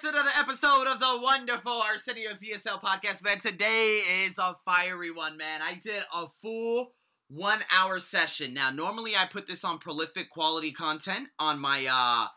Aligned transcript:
back 0.00 0.12
to 0.12 0.18
another 0.18 0.30
episode 0.38 0.86
of 0.86 1.00
the 1.00 1.20
wonderful 1.22 1.72
Arsenio's 1.72 2.40
ESL 2.40 2.80
podcast, 2.80 3.22
man. 3.22 3.38
Today 3.38 4.00
is 4.24 4.38
a 4.38 4.56
fiery 4.64 5.10
one, 5.10 5.36
man. 5.36 5.60
I 5.62 5.74
did 5.74 6.02
a 6.14 6.26
full 6.40 6.92
one 7.28 7.60
hour 7.74 7.98
session. 7.98 8.54
Now, 8.54 8.70
normally 8.70 9.16
I 9.16 9.26
put 9.26 9.46
this 9.46 9.64
on 9.64 9.78
prolific 9.78 10.30
quality 10.30 10.72
content 10.72 11.28
on 11.38 11.58
my 11.58 11.86
uh, 11.90 12.28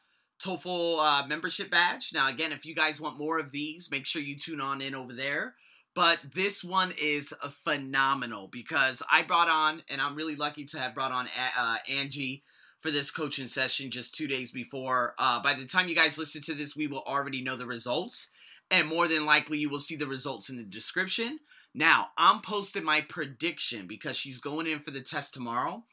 TOEFL 0.43 0.99
uh, 0.99 1.27
membership 1.27 1.69
badge. 1.69 2.11
Now, 2.13 2.29
again, 2.29 2.51
if 2.51 2.65
you 2.65 2.75
guys 2.75 2.99
want 2.99 3.17
more 3.17 3.39
of 3.39 3.51
these, 3.51 3.89
make 3.91 4.05
sure 4.05 4.21
you 4.21 4.35
tune 4.35 4.61
on 4.61 4.81
in 4.81 4.95
over 4.95 5.13
there. 5.13 5.55
But 5.95 6.19
this 6.33 6.63
one 6.63 6.93
is 7.01 7.33
phenomenal 7.63 8.49
because 8.51 9.01
I 9.11 9.21
brought 9.21 9.49
on, 9.49 9.83
and 9.89 10.01
I'm 10.01 10.15
really 10.15 10.35
lucky 10.35 10.65
to 10.65 10.79
have 10.79 10.95
brought 10.95 11.11
on 11.11 11.27
uh, 11.57 11.77
Angie 11.89 12.43
for 12.83 12.91
this 12.91 13.11
coaching 13.11 13.47
session 13.47 13.89
just 13.89 14.13
two 14.13 14.27
days 14.27 14.51
before. 14.51 15.15
Uh, 15.17 15.41
by 15.41 15.53
the 15.53 15.63
time 15.63 15.87
you 15.87 15.95
guys 15.95 16.17
listen 16.17 16.41
to 16.41 16.53
this, 16.53 16.75
we 16.75 16.85
will 16.85 17.01
already 17.07 17.41
know 17.41 17.55
the 17.55 17.65
results. 17.65 18.27
And 18.69 18.87
more 18.87 19.07
than 19.07 19.25
likely, 19.25 19.57
you 19.57 19.69
will 19.69 19.79
see 19.79 19.95
the 19.95 20.05
results 20.05 20.49
in 20.49 20.57
the 20.57 20.63
description. 20.63 21.39
Now, 21.73 22.09
I'm 22.17 22.41
posting 22.41 22.83
my 22.83 22.99
prediction 22.99 23.87
because 23.87 24.17
she's 24.17 24.39
going 24.39 24.67
in 24.67 24.81
for 24.81 24.91
the 24.91 25.01
test 25.01 25.33
tomorrow. 25.33 25.83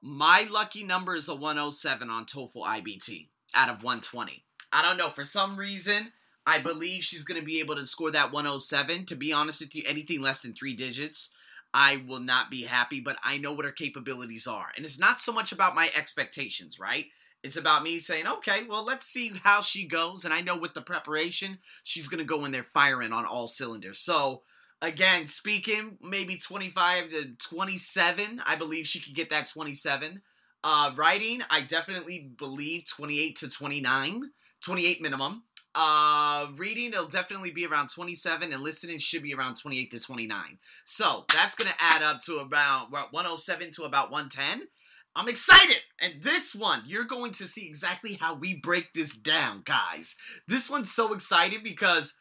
My 0.00 0.46
lucky 0.48 0.84
number 0.84 1.16
is 1.16 1.28
a 1.28 1.34
107 1.34 2.08
on 2.08 2.24
TOEFL 2.24 2.66
IBT 2.66 3.26
out 3.54 3.68
of 3.68 3.82
120. 3.82 4.44
I 4.72 4.82
don't 4.82 4.96
know. 4.96 5.10
For 5.10 5.24
some 5.24 5.56
reason, 5.56 6.12
I 6.46 6.58
believe 6.60 7.02
she's 7.02 7.24
going 7.24 7.40
to 7.40 7.44
be 7.44 7.58
able 7.58 7.74
to 7.74 7.84
score 7.84 8.12
that 8.12 8.32
107. 8.32 9.06
To 9.06 9.16
be 9.16 9.32
honest 9.32 9.60
with 9.60 9.74
you, 9.74 9.82
anything 9.86 10.20
less 10.20 10.42
than 10.42 10.54
three 10.54 10.74
digits 10.74 11.30
I 11.74 12.02
will 12.06 12.20
not 12.20 12.50
be 12.50 12.62
happy, 12.62 13.00
but 13.00 13.16
I 13.22 13.38
know 13.38 13.52
what 13.52 13.64
her 13.64 13.72
capabilities 13.72 14.46
are. 14.46 14.68
And 14.76 14.84
it's 14.84 14.98
not 14.98 15.20
so 15.20 15.32
much 15.32 15.52
about 15.52 15.74
my 15.74 15.90
expectations, 15.94 16.78
right? 16.78 17.06
It's 17.42 17.56
about 17.56 17.82
me 17.82 17.98
saying, 17.98 18.26
okay, 18.26 18.64
well, 18.68 18.84
let's 18.84 19.06
see 19.06 19.32
how 19.42 19.62
she 19.62 19.86
goes. 19.86 20.24
And 20.24 20.32
I 20.32 20.42
know 20.42 20.56
with 20.56 20.74
the 20.74 20.80
preparation, 20.82 21.58
she's 21.82 22.08
going 22.08 22.18
to 22.18 22.24
go 22.24 22.44
in 22.44 22.52
there 22.52 22.62
firing 22.62 23.12
on 23.12 23.26
all 23.26 23.48
cylinders. 23.48 23.98
So, 23.98 24.42
again, 24.80 25.26
speaking, 25.26 25.98
maybe 26.00 26.36
25 26.36 27.10
to 27.10 27.24
27. 27.38 28.42
I 28.46 28.56
believe 28.56 28.86
she 28.86 29.00
could 29.00 29.14
get 29.14 29.30
that 29.30 29.48
27. 29.48 30.22
Uh, 30.62 30.92
writing, 30.94 31.42
I 31.50 31.62
definitely 31.62 32.30
believe 32.38 32.84
28 32.86 33.36
to 33.38 33.48
29, 33.48 34.30
28 34.60 35.02
minimum. 35.02 35.42
Uh, 35.74 36.48
reading 36.56 36.88
it'll 36.88 37.06
definitely 37.06 37.50
be 37.50 37.66
around 37.66 37.88
27, 37.88 38.52
and 38.52 38.62
listening 38.62 38.98
should 38.98 39.22
be 39.22 39.34
around 39.34 39.54
28 39.56 39.90
to 39.90 40.00
29. 40.00 40.58
So 40.84 41.24
that's 41.32 41.54
gonna 41.54 41.74
add 41.78 42.02
up 42.02 42.20
to 42.22 42.38
about 42.38 42.92
107 42.92 43.70
to 43.72 43.84
about 43.84 44.10
110. 44.10 44.68
I'm 45.14 45.28
excited, 45.28 45.78
and 45.98 46.22
this 46.22 46.54
one 46.54 46.82
you're 46.86 47.04
going 47.04 47.32
to 47.32 47.48
see 47.48 47.66
exactly 47.66 48.18
how 48.20 48.34
we 48.34 48.54
break 48.54 48.92
this 48.92 49.16
down, 49.16 49.62
guys. 49.64 50.14
This 50.46 50.68
one's 50.68 50.92
so 50.92 51.14
exciting 51.14 51.62
because 51.62 52.14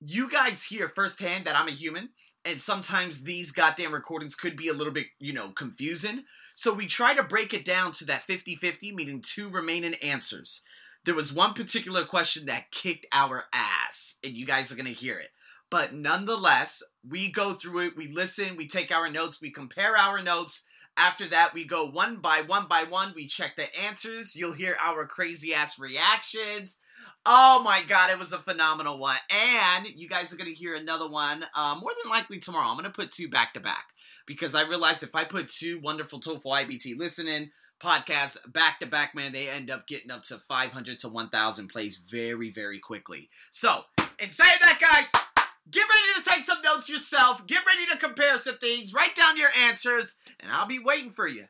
you 0.00 0.30
guys 0.30 0.64
hear 0.64 0.88
firsthand 0.88 1.44
that 1.44 1.56
I'm 1.56 1.68
a 1.68 1.72
human, 1.72 2.10
and 2.46 2.58
sometimes 2.58 3.24
these 3.24 3.52
goddamn 3.52 3.92
recordings 3.92 4.34
could 4.34 4.56
be 4.56 4.68
a 4.68 4.74
little 4.74 4.92
bit, 4.92 5.08
you 5.18 5.34
know, 5.34 5.50
confusing. 5.50 6.24
So 6.54 6.72
we 6.72 6.86
try 6.86 7.14
to 7.14 7.22
break 7.22 7.52
it 7.52 7.66
down 7.66 7.92
to 7.92 8.06
that 8.06 8.22
50 8.22 8.56
50, 8.56 8.94
meaning 8.94 9.20
two 9.22 9.50
remaining 9.50 9.94
answers 9.96 10.62
there 11.04 11.14
was 11.14 11.32
one 11.32 11.54
particular 11.54 12.04
question 12.04 12.46
that 12.46 12.70
kicked 12.70 13.06
our 13.12 13.44
ass, 13.52 14.16
and 14.22 14.34
you 14.34 14.46
guys 14.46 14.70
are 14.70 14.76
going 14.76 14.86
to 14.86 14.92
hear 14.92 15.18
it. 15.18 15.30
But 15.70 15.94
nonetheless, 15.94 16.82
we 17.08 17.30
go 17.30 17.54
through 17.54 17.86
it, 17.86 17.96
we 17.96 18.08
listen, 18.08 18.56
we 18.56 18.66
take 18.66 18.90
our 18.90 19.08
notes, 19.08 19.40
we 19.40 19.50
compare 19.50 19.96
our 19.96 20.20
notes. 20.20 20.64
After 20.96 21.28
that, 21.28 21.54
we 21.54 21.64
go 21.64 21.86
one 21.86 22.16
by 22.16 22.42
one 22.42 22.66
by 22.68 22.84
one, 22.84 23.12
we 23.14 23.26
check 23.26 23.56
the 23.56 23.74
answers. 23.80 24.34
You'll 24.34 24.52
hear 24.52 24.76
our 24.80 25.06
crazy 25.06 25.54
ass 25.54 25.78
reactions. 25.78 26.78
Oh 27.24 27.62
my 27.62 27.82
god, 27.86 28.10
it 28.10 28.18
was 28.18 28.32
a 28.32 28.38
phenomenal 28.38 28.98
one. 28.98 29.16
And 29.30 29.86
you 29.86 30.08
guys 30.08 30.32
are 30.32 30.36
going 30.36 30.52
to 30.52 30.58
hear 30.58 30.74
another 30.74 31.08
one 31.08 31.44
uh, 31.54 31.76
more 31.80 31.92
than 32.02 32.10
likely 32.10 32.40
tomorrow. 32.40 32.66
I'm 32.68 32.76
going 32.76 32.84
to 32.84 32.90
put 32.90 33.12
two 33.12 33.28
back 33.28 33.54
to 33.54 33.60
back 33.60 33.86
because 34.26 34.54
I 34.54 34.62
realized 34.62 35.02
if 35.02 35.14
I 35.14 35.24
put 35.24 35.48
two 35.48 35.80
wonderful 35.80 36.20
TOEFL 36.20 36.44
IBT 36.44 36.96
listening, 36.98 37.50
podcasts 37.80 38.36
back 38.52 38.80
to 38.80 38.86
back, 38.86 39.14
man, 39.14 39.32
they 39.32 39.48
end 39.48 39.70
up 39.70 39.86
getting 39.86 40.10
up 40.10 40.22
to 40.24 40.38
500 40.38 40.98
to 41.00 41.08
1,000 41.08 41.68
plays 41.68 41.98
very, 41.98 42.50
very 42.50 42.78
quickly. 42.78 43.28
So, 43.50 43.82
in 44.18 44.30
saying 44.30 44.58
that, 44.60 44.78
guys, 44.80 45.44
get 45.70 45.84
ready 45.88 46.22
to 46.22 46.30
take 46.30 46.42
some 46.44 46.62
notes 46.62 46.88
yourself. 46.88 47.46
Get 47.46 47.64
ready 47.66 47.86
to 47.86 47.96
compare 47.96 48.36
some 48.38 48.58
things. 48.58 48.94
Write 48.94 49.14
down 49.16 49.36
your 49.36 49.50
answers, 49.58 50.16
and 50.38 50.52
I'll 50.52 50.66
be 50.66 50.78
waiting 50.78 51.10
for 51.10 51.26
you. 51.26 51.46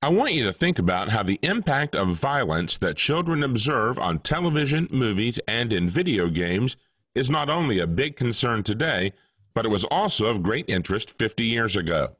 I 0.00 0.08
want 0.10 0.34
you 0.34 0.44
to 0.44 0.52
think 0.52 0.78
about 0.78 1.08
how 1.08 1.24
the 1.24 1.40
impact 1.42 1.96
of 1.96 2.16
violence 2.16 2.78
that 2.78 2.96
children 2.96 3.42
observe 3.42 3.98
on 3.98 4.20
television, 4.20 4.86
movies, 4.92 5.40
and 5.48 5.72
in 5.72 5.88
video 5.88 6.28
games 6.28 6.76
is 7.16 7.30
not 7.30 7.50
only 7.50 7.80
a 7.80 7.86
big 7.86 8.14
concern 8.14 8.62
today, 8.62 9.12
but 9.54 9.64
it 9.64 9.70
was 9.70 9.84
also 9.84 10.26
of 10.26 10.40
great 10.40 10.66
interest 10.68 11.18
50 11.18 11.44
years 11.44 11.76
ago. 11.76 12.14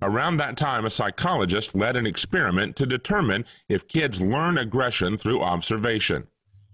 Around 0.00 0.36
that 0.36 0.56
time, 0.56 0.84
a 0.84 0.90
psychologist 0.90 1.74
led 1.74 1.96
an 1.96 2.06
experiment 2.06 2.76
to 2.76 2.86
determine 2.86 3.44
if 3.68 3.88
kids 3.88 4.22
learn 4.22 4.58
aggression 4.58 5.18
through 5.18 5.42
observation. 5.42 6.28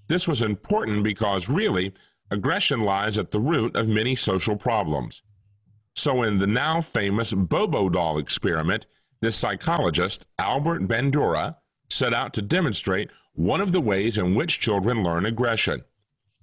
This 0.08 0.28
was 0.28 0.42
important 0.42 1.02
because, 1.02 1.48
really, 1.48 1.94
aggression 2.30 2.80
lies 2.80 3.16
at 3.16 3.30
the 3.30 3.40
root 3.40 3.74
of 3.76 3.88
many 3.88 4.14
social 4.14 4.56
problems. 4.56 5.22
So, 5.94 6.22
in 6.22 6.38
the 6.38 6.46
now 6.46 6.82
famous 6.82 7.32
Bobo 7.32 7.88
doll 7.88 8.18
experiment, 8.18 8.86
this 9.22 9.36
psychologist, 9.36 10.26
Albert 10.38 10.86
Bandura, 10.86 11.56
set 11.88 12.12
out 12.12 12.34
to 12.34 12.42
demonstrate 12.42 13.10
one 13.34 13.60
of 13.60 13.72
the 13.72 13.80
ways 13.80 14.18
in 14.18 14.34
which 14.34 14.60
children 14.60 15.02
learn 15.02 15.24
aggression. 15.24 15.82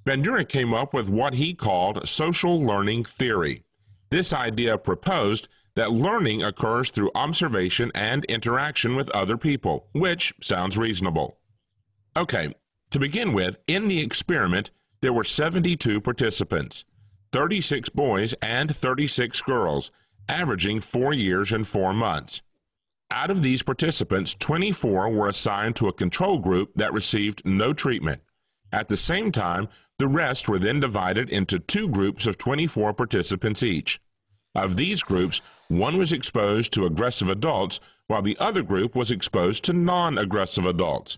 Bandura 0.03 0.49
came 0.49 0.73
up 0.73 0.95
with 0.95 1.09
what 1.09 1.35
he 1.35 1.53
called 1.53 2.07
social 2.07 2.59
learning 2.59 3.03
theory. 3.03 3.63
This 4.09 4.33
idea 4.33 4.77
proposed 4.79 5.47
that 5.75 5.91
learning 5.91 6.43
occurs 6.43 6.91
through 6.91 7.11
observation 7.15 7.91
and 7.95 8.25
interaction 8.25 8.95
with 8.95 9.09
other 9.11 9.37
people, 9.37 9.87
which 9.93 10.33
sounds 10.41 10.77
reasonable. 10.77 11.37
Okay, 12.15 12.53
to 12.91 12.99
begin 12.99 13.33
with, 13.33 13.57
in 13.67 13.87
the 13.87 14.01
experiment, 14.01 14.71
there 15.01 15.13
were 15.13 15.23
72 15.23 16.01
participants 16.01 16.85
36 17.31 17.89
boys 17.89 18.33
and 18.41 18.75
36 18.75 19.41
girls, 19.41 19.91
averaging 20.27 20.81
four 20.81 21.13
years 21.13 21.53
and 21.53 21.65
four 21.65 21.93
months. 21.93 22.41
Out 23.09 23.31
of 23.31 23.41
these 23.41 23.63
participants, 23.63 24.35
24 24.35 25.09
were 25.09 25.27
assigned 25.27 25.75
to 25.77 25.87
a 25.87 25.93
control 25.93 26.39
group 26.39 26.73
that 26.75 26.93
received 26.93 27.41
no 27.45 27.73
treatment. 27.73 28.21
At 28.71 28.87
the 28.87 28.97
same 28.97 29.31
time, 29.31 29.67
the 29.99 30.07
rest 30.07 30.47
were 30.47 30.59
then 30.59 30.79
divided 30.79 31.29
into 31.29 31.59
two 31.59 31.87
groups 31.89 32.25
of 32.25 32.37
24 32.37 32.93
participants 32.93 33.63
each. 33.63 33.99
Of 34.53 34.75
these 34.75 35.01
groups, 35.01 35.41
one 35.69 35.97
was 35.97 36.11
exposed 36.11 36.73
to 36.73 36.85
aggressive 36.85 37.29
adults, 37.29 37.79
while 38.07 38.21
the 38.21 38.37
other 38.39 38.61
group 38.61 38.95
was 38.95 39.11
exposed 39.11 39.63
to 39.65 39.73
non 39.73 40.17
aggressive 40.17 40.65
adults. 40.65 41.17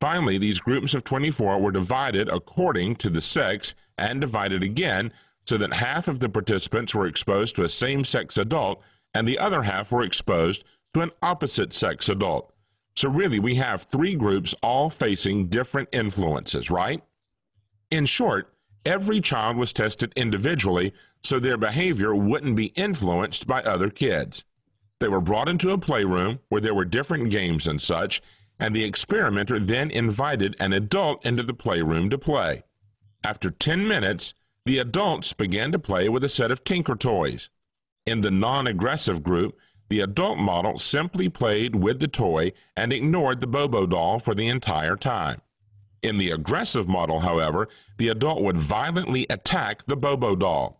Finally, 0.00 0.38
these 0.38 0.60
groups 0.60 0.94
of 0.94 1.04
24 1.04 1.60
were 1.60 1.72
divided 1.72 2.28
according 2.28 2.96
to 2.96 3.10
the 3.10 3.20
sex 3.20 3.74
and 3.98 4.20
divided 4.20 4.62
again 4.62 5.12
so 5.46 5.58
that 5.58 5.74
half 5.74 6.08
of 6.08 6.20
the 6.20 6.28
participants 6.28 6.94
were 6.94 7.06
exposed 7.06 7.56
to 7.56 7.64
a 7.64 7.68
same 7.68 8.04
sex 8.04 8.38
adult 8.38 8.82
and 9.14 9.26
the 9.26 9.38
other 9.38 9.62
half 9.62 9.90
were 9.90 10.04
exposed 10.04 10.64
to 10.94 11.00
an 11.00 11.10
opposite 11.22 11.72
sex 11.72 12.08
adult. 12.08 12.52
So, 12.94 13.08
really, 13.08 13.40
we 13.40 13.54
have 13.56 13.82
three 13.82 14.14
groups 14.16 14.54
all 14.62 14.90
facing 14.90 15.48
different 15.48 15.88
influences, 15.92 16.70
right? 16.70 17.02
In 17.90 18.06
short, 18.06 18.54
every 18.84 19.20
child 19.20 19.56
was 19.56 19.72
tested 19.72 20.12
individually 20.16 20.92
so 21.22 21.38
their 21.38 21.56
behavior 21.56 22.14
wouldn't 22.14 22.56
be 22.56 22.66
influenced 22.76 23.46
by 23.46 23.62
other 23.62 23.90
kids. 23.90 24.44
They 25.00 25.08
were 25.08 25.20
brought 25.20 25.48
into 25.48 25.70
a 25.70 25.78
playroom 25.78 26.40
where 26.48 26.60
there 26.60 26.74
were 26.74 26.84
different 26.84 27.30
games 27.30 27.66
and 27.66 27.80
such, 27.80 28.20
and 28.58 28.76
the 28.76 28.84
experimenter 28.84 29.58
then 29.58 29.90
invited 29.90 30.54
an 30.60 30.72
adult 30.72 31.24
into 31.24 31.42
the 31.42 31.54
playroom 31.54 32.10
to 32.10 32.18
play. 32.18 32.64
After 33.24 33.50
10 33.50 33.88
minutes, 33.88 34.34
the 34.66 34.78
adults 34.78 35.32
began 35.32 35.72
to 35.72 35.78
play 35.78 36.08
with 36.08 36.22
a 36.22 36.28
set 36.28 36.50
of 36.50 36.64
Tinker 36.64 36.96
toys. 36.96 37.48
In 38.06 38.20
the 38.20 38.30
non 38.30 38.66
aggressive 38.66 39.22
group, 39.22 39.58
the 39.88 40.00
adult 40.00 40.38
model 40.38 40.78
simply 40.78 41.28
played 41.28 41.74
with 41.74 41.98
the 41.98 42.08
toy 42.08 42.52
and 42.76 42.92
ignored 42.92 43.40
the 43.40 43.46
Bobo 43.46 43.86
doll 43.86 44.18
for 44.18 44.34
the 44.34 44.48
entire 44.48 44.96
time. 44.96 45.40
In 46.02 46.16
the 46.16 46.30
aggressive 46.30 46.88
model, 46.88 47.20
however, 47.20 47.68
the 47.98 48.08
adult 48.08 48.42
would 48.42 48.56
violently 48.56 49.26
attack 49.28 49.84
the 49.86 49.96
Bobo 49.96 50.36
doll. 50.36 50.79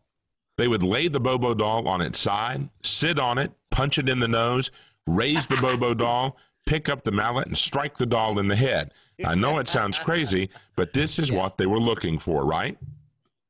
They 0.61 0.69
would 0.69 0.83
lay 0.83 1.09
the 1.09 1.19
Bobo 1.19 1.55
doll 1.55 1.89
on 1.89 2.03
its 2.03 2.19
side, 2.19 2.69
sit 2.83 3.19
on 3.19 3.39
it, 3.39 3.51
punch 3.71 3.97
it 3.97 4.11
in 4.11 4.19
the 4.19 4.29
nose, 4.29 4.71
raise 5.07 5.47
the 5.47 5.57
Bobo 5.57 5.95
doll, 6.05 6.37
pick 6.67 6.91
up 6.91 7.03
the 7.03 7.11
mallet, 7.11 7.47
and 7.47 7.57
strike 7.57 7.97
the 7.97 8.05
doll 8.05 8.39
in 8.39 8.47
the 8.47 8.57
head. 8.57 8.93
I 9.25 9.35
know 9.37 9.59
it 9.59 9.69
sounds 9.69 9.99
crazy, 9.99 10.51
but 10.77 10.93
this 10.93 11.19
is 11.19 11.33
what 11.33 11.57
they 11.57 11.65
were 11.65 11.81
looking 11.81 12.19
for, 12.19 12.45
right? 12.45 12.77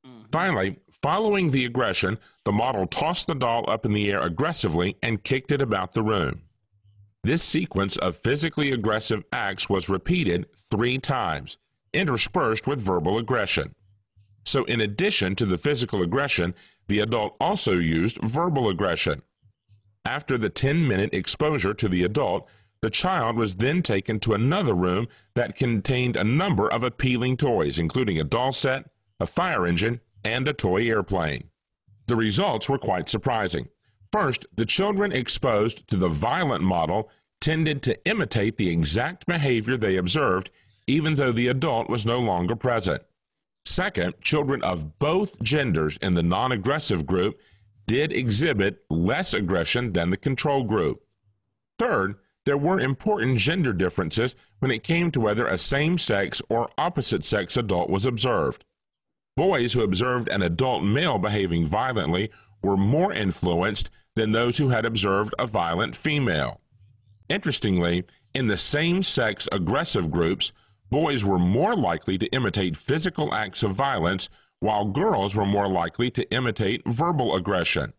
Mm-hmm. 0.06 0.26
Finally, 0.30 0.78
following 1.02 1.50
the 1.50 1.64
aggression, 1.64 2.16
the 2.44 2.52
model 2.52 2.86
tossed 2.86 3.26
the 3.26 3.34
doll 3.34 3.68
up 3.68 3.84
in 3.84 3.92
the 3.92 4.08
air 4.08 4.20
aggressively 4.20 4.96
and 5.02 5.24
kicked 5.24 5.50
it 5.50 5.60
about 5.60 5.94
the 5.94 6.04
room. 6.04 6.42
This 7.24 7.42
sequence 7.42 7.96
of 7.96 8.14
physically 8.14 8.70
aggressive 8.70 9.24
acts 9.32 9.68
was 9.68 9.88
repeated 9.88 10.46
three 10.70 10.98
times. 10.98 11.58
interspersed 11.92 12.68
with 12.68 12.80
verbal 12.80 13.18
aggression. 13.18 13.74
So, 14.44 14.64
in 14.64 14.80
addition 14.80 15.36
to 15.36 15.46
the 15.46 15.58
physical 15.58 16.02
aggression, 16.02 16.54
the 16.90 16.98
adult 16.98 17.36
also 17.40 17.74
used 17.74 18.18
verbal 18.18 18.68
aggression. 18.68 19.22
After 20.04 20.36
the 20.36 20.48
10 20.50 20.88
minute 20.88 21.14
exposure 21.14 21.72
to 21.72 21.88
the 21.88 22.02
adult, 22.02 22.48
the 22.82 22.90
child 22.90 23.36
was 23.36 23.56
then 23.56 23.80
taken 23.80 24.18
to 24.20 24.34
another 24.34 24.74
room 24.74 25.06
that 25.36 25.54
contained 25.54 26.16
a 26.16 26.24
number 26.24 26.68
of 26.68 26.82
appealing 26.82 27.36
toys, 27.36 27.78
including 27.78 28.18
a 28.18 28.24
doll 28.24 28.50
set, 28.50 28.90
a 29.20 29.26
fire 29.26 29.68
engine, 29.68 30.00
and 30.24 30.48
a 30.48 30.52
toy 30.52 30.88
airplane. 30.88 31.44
The 32.08 32.16
results 32.16 32.68
were 32.68 32.78
quite 32.78 33.08
surprising. 33.08 33.68
First, 34.12 34.46
the 34.56 34.66
children 34.66 35.12
exposed 35.12 35.86
to 35.88 35.96
the 35.96 36.08
violent 36.08 36.64
model 36.64 37.08
tended 37.40 37.84
to 37.84 38.04
imitate 38.04 38.56
the 38.56 38.68
exact 38.68 39.26
behavior 39.26 39.76
they 39.76 39.96
observed, 39.96 40.50
even 40.88 41.14
though 41.14 41.30
the 41.30 41.46
adult 41.46 41.88
was 41.88 42.04
no 42.04 42.18
longer 42.18 42.56
present. 42.56 43.00
Second, 43.64 44.14
children 44.22 44.62
of 44.62 44.98
both 44.98 45.40
genders 45.42 45.98
in 46.02 46.14
the 46.14 46.22
non 46.22 46.52
aggressive 46.52 47.06
group 47.06 47.40
did 47.86 48.12
exhibit 48.12 48.84
less 48.88 49.34
aggression 49.34 49.92
than 49.92 50.10
the 50.10 50.16
control 50.16 50.64
group. 50.64 51.04
Third, 51.78 52.16
there 52.46 52.56
were 52.56 52.80
important 52.80 53.38
gender 53.38 53.72
differences 53.72 54.34
when 54.60 54.70
it 54.70 54.84
came 54.84 55.10
to 55.10 55.20
whether 55.20 55.46
a 55.46 55.58
same 55.58 55.98
sex 55.98 56.40
or 56.48 56.70
opposite 56.78 57.24
sex 57.24 57.56
adult 57.56 57.90
was 57.90 58.06
observed. 58.06 58.64
Boys 59.36 59.72
who 59.72 59.82
observed 59.82 60.28
an 60.28 60.42
adult 60.42 60.82
male 60.82 61.18
behaving 61.18 61.66
violently 61.66 62.30
were 62.62 62.76
more 62.76 63.12
influenced 63.12 63.90
than 64.16 64.32
those 64.32 64.58
who 64.58 64.68
had 64.68 64.84
observed 64.84 65.34
a 65.38 65.46
violent 65.46 65.94
female. 65.94 66.60
Interestingly, 67.28 68.04
in 68.34 68.46
the 68.46 68.56
same 68.56 69.02
sex 69.02 69.48
aggressive 69.52 70.10
groups, 70.10 70.52
boys 70.90 71.24
were 71.24 71.38
more 71.38 71.74
likely 71.74 72.18
to 72.18 72.26
imitate 72.28 72.76
physical 72.76 73.32
acts 73.32 73.62
of 73.62 73.74
violence, 73.74 74.28
while 74.60 74.84
girls 74.84 75.34
were 75.34 75.46
more 75.46 75.68
likely 75.68 76.10
to 76.10 76.30
imitate 76.32 76.82
verbal 76.86 77.34
aggression. 77.34 77.92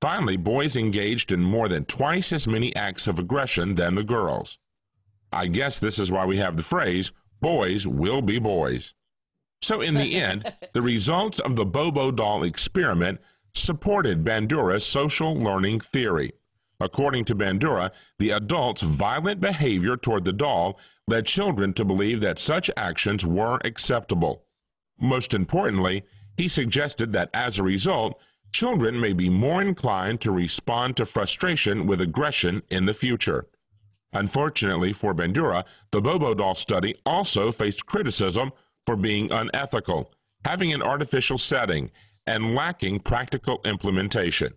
Finally, 0.00 0.36
boys 0.36 0.76
engaged 0.76 1.32
in 1.32 1.40
more 1.40 1.68
than 1.68 1.84
twice 1.84 2.32
as 2.32 2.48
many 2.48 2.74
acts 2.76 3.06
of 3.06 3.18
aggression 3.18 3.74
than 3.74 3.94
the 3.94 4.04
girls. 4.04 4.58
I 5.32 5.46
guess 5.46 5.78
this 5.78 5.98
is 5.98 6.10
why 6.10 6.24
we 6.24 6.36
have 6.38 6.56
the 6.56 6.62
phrase, 6.62 7.12
boys 7.40 7.86
will 7.86 8.22
be 8.22 8.38
boys. 8.38 8.94
So, 9.62 9.80
in 9.80 9.94
the 9.94 10.16
end, 10.16 10.52
the 10.72 10.82
results 10.82 11.40
of 11.40 11.56
the 11.56 11.64
Bobo 11.64 12.10
doll 12.10 12.44
experiment 12.44 13.20
supported 13.54 14.24
Bandura's 14.24 14.86
social 14.86 15.34
learning 15.34 15.80
theory. 15.80 16.32
According 16.80 17.24
to 17.26 17.34
Bandura, 17.34 17.90
the 18.18 18.30
adult's 18.30 18.82
violent 18.82 19.40
behavior 19.40 19.96
toward 19.96 20.24
the 20.24 20.32
doll 20.32 20.78
led 21.06 21.26
children 21.26 21.72
to 21.74 21.84
believe 21.84 22.20
that 22.20 22.38
such 22.38 22.70
actions 22.76 23.26
were 23.26 23.60
acceptable. 23.64 24.44
Most 24.98 25.34
importantly, 25.34 26.04
he 26.36 26.48
suggested 26.48 27.12
that 27.12 27.30
as 27.34 27.58
a 27.58 27.62
result, 27.62 28.18
children 28.52 28.98
may 28.98 29.12
be 29.12 29.28
more 29.28 29.60
inclined 29.60 30.20
to 30.20 30.32
respond 30.32 30.96
to 30.96 31.04
frustration 31.04 31.86
with 31.86 32.00
aggression 32.00 32.62
in 32.70 32.86
the 32.86 32.94
future. 32.94 33.46
Unfortunately 34.12 34.92
for 34.92 35.14
Bandura, 35.14 35.64
the 35.90 36.00
Bobo 36.00 36.34
doll 36.34 36.54
study 36.54 36.94
also 37.04 37.50
faced 37.50 37.86
criticism 37.86 38.52
for 38.86 38.96
being 38.96 39.30
unethical, 39.32 40.12
having 40.44 40.72
an 40.72 40.82
artificial 40.82 41.36
setting, 41.36 41.90
and 42.26 42.54
lacking 42.54 43.00
practical 43.00 43.60
implementation. 43.64 44.54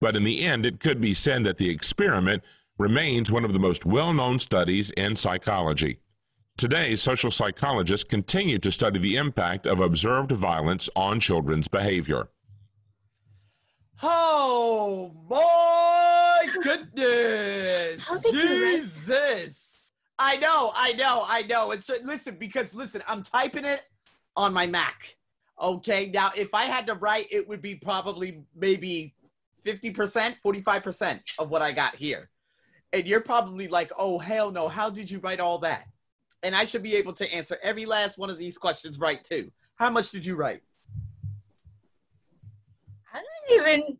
But 0.00 0.16
in 0.16 0.24
the 0.24 0.42
end, 0.42 0.64
it 0.64 0.80
could 0.80 1.00
be 1.00 1.14
said 1.14 1.44
that 1.44 1.58
the 1.58 1.68
experiment 1.68 2.42
remains 2.78 3.30
one 3.30 3.44
of 3.44 3.52
the 3.52 3.58
most 3.58 3.86
well 3.86 4.12
known 4.12 4.38
studies 4.38 4.90
in 4.90 5.16
psychology. 5.16 5.98
Today, 6.56 6.94
social 6.94 7.30
psychologists 7.30 8.08
continue 8.08 8.58
to 8.60 8.70
study 8.70 9.00
the 9.00 9.16
impact 9.16 9.66
of 9.66 9.80
observed 9.80 10.32
violence 10.32 10.88
on 10.94 11.18
children's 11.18 11.66
behavior. 11.66 12.28
Oh 14.02 15.12
my 15.28 16.48
goodness! 16.62 18.08
Jesus! 18.30 19.92
I 20.18 20.36
know, 20.36 20.72
I 20.76 20.92
know, 20.92 21.24
I 21.26 21.42
know. 21.42 21.72
It's 21.72 21.90
listen 22.04 22.36
because 22.36 22.74
listen, 22.74 23.02
I'm 23.08 23.22
typing 23.22 23.64
it 23.64 23.82
on 24.36 24.52
my 24.52 24.66
Mac. 24.66 25.16
Okay, 25.60 26.10
now 26.12 26.30
if 26.36 26.52
I 26.54 26.64
had 26.64 26.86
to 26.86 26.94
write, 26.94 27.26
it 27.30 27.48
would 27.48 27.62
be 27.62 27.74
probably 27.74 28.42
maybe 28.54 29.14
50%, 29.64 30.36
45% 30.44 31.20
of 31.38 31.50
what 31.50 31.62
I 31.62 31.72
got 31.72 31.94
here. 31.94 32.30
And 32.94 33.08
you're 33.08 33.20
probably 33.20 33.66
like, 33.66 33.90
oh, 33.98 34.20
hell 34.20 34.52
no, 34.52 34.68
how 34.68 34.88
did 34.88 35.10
you 35.10 35.18
write 35.18 35.40
all 35.40 35.58
that? 35.58 35.84
And 36.44 36.54
I 36.54 36.64
should 36.64 36.84
be 36.84 36.94
able 36.94 37.12
to 37.14 37.34
answer 37.34 37.58
every 37.60 37.86
last 37.86 38.18
one 38.18 38.30
of 38.30 38.38
these 38.38 38.56
questions 38.56 39.00
right 39.00 39.22
too. 39.24 39.50
How 39.74 39.90
much 39.90 40.12
did 40.12 40.24
you 40.24 40.36
write? 40.36 40.60
I 43.12 43.20
don't 43.48 43.60
even 43.60 43.98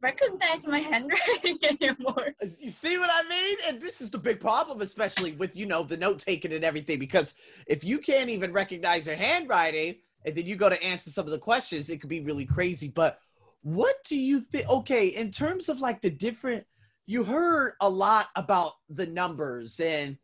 recognize 0.00 0.64
my 0.64 0.78
handwriting 0.78 1.58
anymore. 1.80 2.28
You 2.40 2.70
see 2.70 2.98
what 2.98 3.10
I 3.12 3.28
mean? 3.28 3.56
And 3.66 3.80
this 3.80 4.00
is 4.00 4.12
the 4.12 4.18
big 4.18 4.38
problem, 4.38 4.80
especially 4.80 5.32
with, 5.32 5.56
you 5.56 5.66
know, 5.66 5.82
the 5.82 5.96
note 5.96 6.20
taking 6.20 6.52
and 6.52 6.64
everything, 6.64 7.00
because 7.00 7.34
if 7.66 7.82
you 7.82 7.98
can't 7.98 8.30
even 8.30 8.52
recognize 8.52 9.08
your 9.08 9.16
handwriting, 9.16 9.96
and 10.24 10.36
then 10.36 10.46
you 10.46 10.54
go 10.54 10.68
to 10.68 10.80
answer 10.80 11.10
some 11.10 11.24
of 11.24 11.32
the 11.32 11.38
questions, 11.38 11.90
it 11.90 12.00
could 12.00 12.10
be 12.10 12.20
really 12.20 12.46
crazy. 12.46 12.88
But 12.88 13.18
what 13.62 13.96
do 14.04 14.16
you 14.16 14.40
think? 14.40 14.68
Okay, 14.68 15.08
in 15.08 15.32
terms 15.32 15.68
of 15.68 15.80
like 15.80 16.00
the 16.00 16.10
different, 16.10 16.64
you 17.10 17.24
heard 17.24 17.72
a 17.80 17.90
lot 17.90 18.28
about 18.36 18.74
the 18.88 19.04
numbers 19.04 19.80
and 19.80 20.16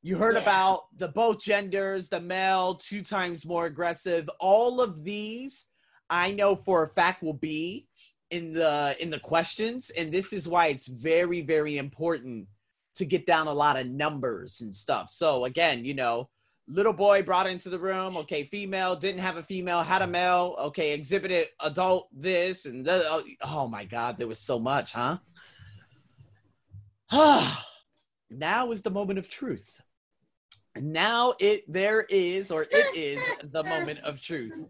you 0.00 0.14
heard 0.14 0.36
yeah. 0.36 0.42
about 0.42 0.84
the 0.96 1.08
both 1.08 1.40
genders, 1.40 2.08
the 2.08 2.20
male 2.20 2.76
two 2.76 3.02
times 3.02 3.44
more 3.44 3.66
aggressive. 3.66 4.30
All 4.38 4.80
of 4.80 5.02
these, 5.02 5.66
I 6.08 6.30
know 6.30 6.54
for 6.54 6.84
a 6.84 6.88
fact 6.88 7.24
will 7.24 7.32
be 7.32 7.88
in 8.30 8.52
the 8.52 8.96
in 9.00 9.10
the 9.10 9.18
questions, 9.18 9.90
and 9.90 10.12
this 10.12 10.32
is 10.32 10.46
why 10.46 10.68
it's 10.68 10.86
very 10.86 11.40
very 11.40 11.78
important 11.78 12.46
to 12.94 13.04
get 13.04 13.26
down 13.26 13.48
a 13.48 13.52
lot 13.52 13.76
of 13.76 13.88
numbers 13.88 14.60
and 14.60 14.72
stuff. 14.72 15.10
So 15.10 15.46
again, 15.46 15.84
you 15.84 15.94
know, 15.94 16.28
little 16.68 16.92
boy 16.92 17.24
brought 17.24 17.48
into 17.48 17.70
the 17.70 17.78
room. 17.78 18.16
Okay, 18.16 18.44
female 18.44 18.94
didn't 18.94 19.20
have 19.20 19.36
a 19.36 19.42
female, 19.42 19.82
had 19.82 20.02
a 20.02 20.06
male. 20.06 20.54
Okay, 20.60 20.92
exhibited 20.92 21.48
adult 21.58 22.08
this 22.12 22.66
and 22.66 22.86
the, 22.86 23.02
oh, 23.08 23.24
oh 23.44 23.66
my 23.66 23.84
God, 23.84 24.16
there 24.16 24.28
was 24.28 24.38
so 24.38 24.60
much, 24.60 24.92
huh? 24.92 25.18
now 28.30 28.70
is 28.70 28.82
the 28.82 28.90
moment 28.90 29.18
of 29.18 29.28
truth. 29.28 29.80
Now 30.76 31.34
it 31.40 31.64
there 31.66 32.06
is 32.08 32.52
or 32.52 32.66
it 32.70 32.96
is 32.96 33.20
the 33.50 33.64
moment 33.64 33.98
of 34.00 34.20
truth. 34.20 34.64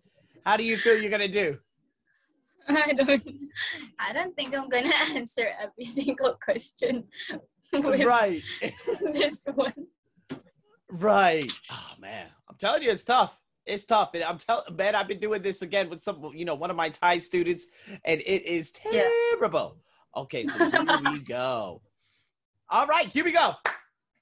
How 0.46 0.56
do 0.56 0.64
you 0.64 0.78
feel 0.78 0.98
you're 0.98 1.10
gonna 1.10 1.28
do? 1.28 1.58
I 2.68 2.92
don't. 2.92 3.28
I 3.98 4.12
don't 4.12 4.34
think 4.34 4.56
I'm 4.56 4.68
gonna 4.68 4.92
answer 5.14 5.48
every 5.60 5.84
single 5.84 6.38
question. 6.42 7.04
right. 7.74 8.42
this 9.12 9.42
one. 9.54 9.74
Right. 10.88 11.52
Oh 11.70 11.92
man, 11.98 12.28
I'm 12.48 12.56
telling 12.56 12.82
you, 12.82 12.90
it's 12.90 13.04
tough. 13.04 13.36
It's 13.66 13.84
tough. 13.84 14.10
And 14.14 14.24
I'm 14.24 14.38
telling 14.38 14.74
man, 14.76 14.94
I've 14.94 15.08
been 15.08 15.20
doing 15.20 15.42
this 15.42 15.60
again 15.60 15.90
with 15.90 16.00
some, 16.00 16.32
you 16.34 16.46
know, 16.46 16.54
one 16.54 16.70
of 16.70 16.76
my 16.76 16.88
Thai 16.88 17.18
students, 17.18 17.66
and 18.06 18.20
it 18.22 18.46
is 18.46 18.72
terrible. 18.72 19.76
Yeah. 19.76 20.22
Okay, 20.22 20.44
so 20.44 20.70
here 20.70 21.00
we 21.04 21.20
go. 21.20 21.82
All 22.72 22.86
right, 22.86 23.06
here 23.06 23.24
we 23.24 23.32
go. 23.32 23.54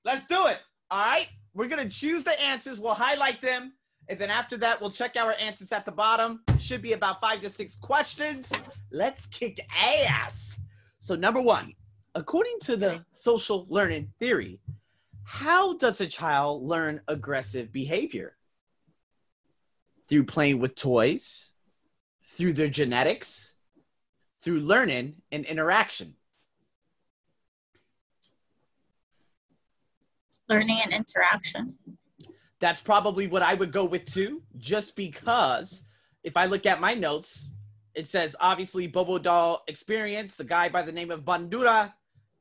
Let's 0.06 0.24
do 0.24 0.46
it. 0.46 0.60
All 0.90 1.04
right, 1.04 1.28
we're 1.52 1.68
gonna 1.68 1.86
choose 1.86 2.24
the 2.24 2.40
answers. 2.40 2.80
We'll 2.80 2.94
highlight 2.94 3.42
them, 3.42 3.74
and 4.08 4.18
then 4.18 4.30
after 4.30 4.56
that, 4.56 4.80
we'll 4.80 4.90
check 4.90 5.16
our 5.16 5.34
answers 5.38 5.70
at 5.70 5.84
the 5.84 5.92
bottom. 5.92 6.40
Should 6.58 6.80
be 6.80 6.94
about 6.94 7.20
five 7.20 7.42
to 7.42 7.50
six 7.50 7.76
questions. 7.76 8.50
Let's 8.90 9.26
kick 9.26 9.60
ass. 9.78 10.62
So 10.98 11.14
number 11.14 11.42
one, 11.42 11.74
according 12.14 12.58
to 12.60 12.78
the 12.78 13.04
social 13.12 13.66
learning 13.68 14.08
theory, 14.18 14.60
how 15.24 15.76
does 15.76 16.00
a 16.00 16.06
child 16.06 16.62
learn 16.62 17.02
aggressive 17.06 17.70
behavior? 17.70 18.34
Through 20.08 20.24
playing 20.24 20.58
with 20.58 20.74
toys, 20.74 21.52
through 22.26 22.54
their 22.54 22.70
genetics, 22.70 23.56
through 24.40 24.60
learning 24.60 25.16
and 25.32 25.44
interaction. 25.44 26.14
Learning 30.48 30.80
and 30.82 30.92
interaction. 30.92 31.74
That's 32.60 32.80
probably 32.80 33.26
what 33.26 33.42
I 33.42 33.54
would 33.54 33.72
go 33.72 33.84
with 33.84 34.04
too, 34.06 34.42
just 34.56 34.96
because 34.96 35.88
if 36.24 36.36
I 36.36 36.46
look 36.46 36.66
at 36.66 36.80
my 36.80 36.94
notes, 36.94 37.50
it 37.94 38.06
says 38.06 38.34
obviously 38.40 38.86
Bobo 38.86 39.18
Doll 39.18 39.62
experience, 39.68 40.36
the 40.36 40.44
guy 40.44 40.68
by 40.68 40.82
the 40.82 40.92
name 40.92 41.10
of 41.10 41.24
Bandura. 41.24 41.92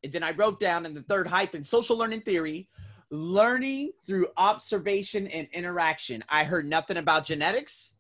And 0.04 0.12
then 0.12 0.24
I 0.24 0.32
wrote 0.32 0.60
down 0.60 0.86
in 0.86 0.94
the 0.94 1.02
third 1.04 1.28
hyphen 1.28 1.64
social 1.64 1.98
learning 1.98 2.22
theory, 2.22 2.70
learning 3.10 3.92
through 4.06 4.28
observation 4.38 5.28
and 5.28 5.48
interaction. 5.54 6.24
I 6.30 6.44
heard 6.44 6.66
nothing 6.66 6.98
about 6.98 7.26
genetics, 7.26 7.94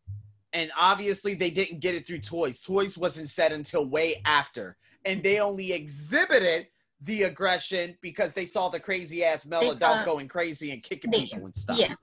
and 0.53 0.71
obviously 0.77 1.35
they 1.35 1.49
didn't 1.49 1.79
get 1.79 1.95
it 1.95 2.07
through 2.07 2.19
toys. 2.19 2.61
Toys 2.61 2.97
wasn't 2.97 3.29
said 3.29 3.51
until 3.51 3.85
way 3.87 4.21
after, 4.25 4.77
and 5.05 5.21
they 5.21 5.39
only 5.39 5.73
exhibited 5.73 6.67
the 7.01 7.23
aggression 7.23 7.97
because 8.01 8.33
they 8.33 8.45
saw 8.45 8.69
the 8.69 8.79
crazy 8.79 9.23
ass 9.23 9.45
male 9.45 9.71
adult 9.71 10.05
going 10.05 10.27
crazy 10.27 10.71
and 10.71 10.81
kicking 10.81 11.11
people 11.11 11.45
and 11.45 11.55
stuff. 11.55 11.77
Yeah. 11.77 11.93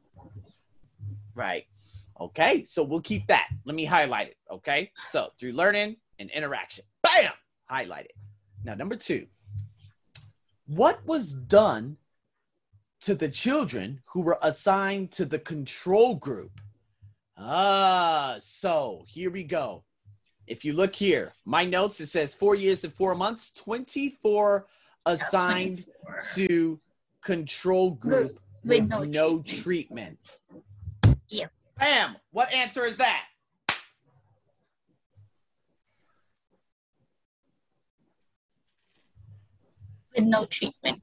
Right. 1.34 1.64
Okay. 2.20 2.64
So 2.64 2.84
we'll 2.84 3.00
keep 3.00 3.26
that. 3.26 3.48
Let 3.64 3.74
me 3.74 3.84
highlight 3.84 4.28
it. 4.28 4.36
Okay. 4.50 4.92
So 5.06 5.30
through 5.38 5.52
learning 5.52 5.96
and 6.18 6.30
interaction. 6.30 6.84
Bam! 7.02 7.32
Highlight 7.68 8.06
it. 8.06 8.14
Now, 8.64 8.74
number 8.74 8.96
two. 8.96 9.26
What 10.66 11.04
was 11.06 11.34
done 11.34 11.96
to 13.02 13.14
the 13.14 13.28
children 13.28 14.00
who 14.06 14.22
were 14.22 14.38
assigned 14.40 15.10
to 15.12 15.24
the 15.24 15.38
control 15.38 16.14
group? 16.14 16.60
Ah, 17.36 18.36
so 18.38 19.04
here 19.08 19.30
we 19.30 19.42
go. 19.42 19.84
If 20.46 20.64
you 20.64 20.72
look 20.72 20.94
here, 20.94 21.32
my 21.44 21.64
notes, 21.64 22.00
it 22.00 22.06
says 22.06 22.32
four 22.32 22.54
years 22.54 22.84
and 22.84 22.92
four 22.92 23.14
months, 23.14 23.50
24 23.52 24.66
assigned 25.06 25.84
to 26.34 26.80
control 27.22 27.92
group 27.92 28.38
With 28.64 28.80
with 28.80 28.88
no 28.88 29.04
no 29.04 29.38
treatment. 29.42 29.62
treatment. 29.62 30.18
Yep. 31.28 31.50
Bam! 31.78 32.16
What 32.30 32.52
answer 32.52 32.84
is 32.86 32.96
that? 32.98 33.24
with 40.14 40.24
no 40.24 40.46
treatment. 40.46 41.02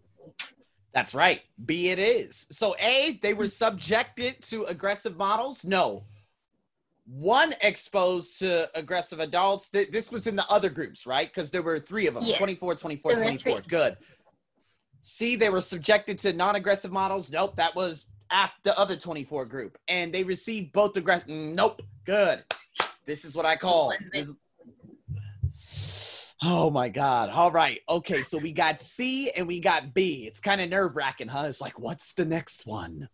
That's 0.93 1.15
right. 1.15 1.41
B 1.65 1.89
it 1.89 1.99
is. 1.99 2.47
So 2.51 2.75
A, 2.79 3.19
they 3.21 3.33
were 3.33 3.47
subjected 3.47 4.41
to 4.43 4.65
aggressive 4.65 5.17
models? 5.17 5.63
No. 5.63 6.03
One 7.13 7.53
exposed 7.61 8.39
to 8.39 8.69
aggressive 8.73 9.19
adults. 9.19 9.67
Th- 9.69 9.91
This 9.91 10.11
was 10.13 10.27
in 10.27 10.37
the 10.37 10.47
other 10.49 10.69
groups, 10.69 11.05
right? 11.05 11.27
Because 11.27 11.51
there 11.51 11.61
were 11.61 11.77
three 11.77 12.07
of 12.07 12.13
them 12.13 12.23
Yeah. 12.23 12.37
24, 12.37 12.75
24, 12.75 13.11
There 13.15 13.19
24. 13.25 13.57
three. 13.59 13.67
Good. 13.67 13.97
C, 15.01 15.35
they 15.35 15.49
were 15.49 15.59
subjected 15.59 16.17
to 16.19 16.31
non 16.31 16.55
aggressive 16.55 16.91
models? 16.91 17.29
Nope. 17.29 17.57
That 17.57 17.75
was 17.75 18.13
after 18.29 18.61
the 18.63 18.79
other 18.79 18.95
24 18.95 19.45
group. 19.45 19.77
And 19.89 20.13
they 20.13 20.23
received 20.23 20.71
both 20.71 20.95
aggressive. 20.95 21.27
Nope. 21.27 21.81
Good. 22.05 22.45
This 23.05 23.25
is 23.25 23.35
what 23.35 23.45
I 23.45 23.57
call. 23.57 23.93
Oh 26.43 26.69
my 26.69 26.87
God. 26.89 27.29
All 27.29 27.51
right. 27.51 27.81
Okay. 27.89 28.21
So 28.23 28.37
we 28.37 28.51
got 28.53 28.79
C 28.79 29.31
and 29.31 29.47
we 29.47 29.59
got 29.59 29.93
B. 29.93 30.25
It's 30.27 30.39
kind 30.39 30.61
of 30.61 30.69
nerve 30.69 30.95
wracking, 30.95 31.27
huh? 31.27 31.45
It's 31.47 31.61
like, 31.61 31.77
what's 31.77 32.13
the 32.13 32.25
next 32.25 32.65
one? 32.65 33.09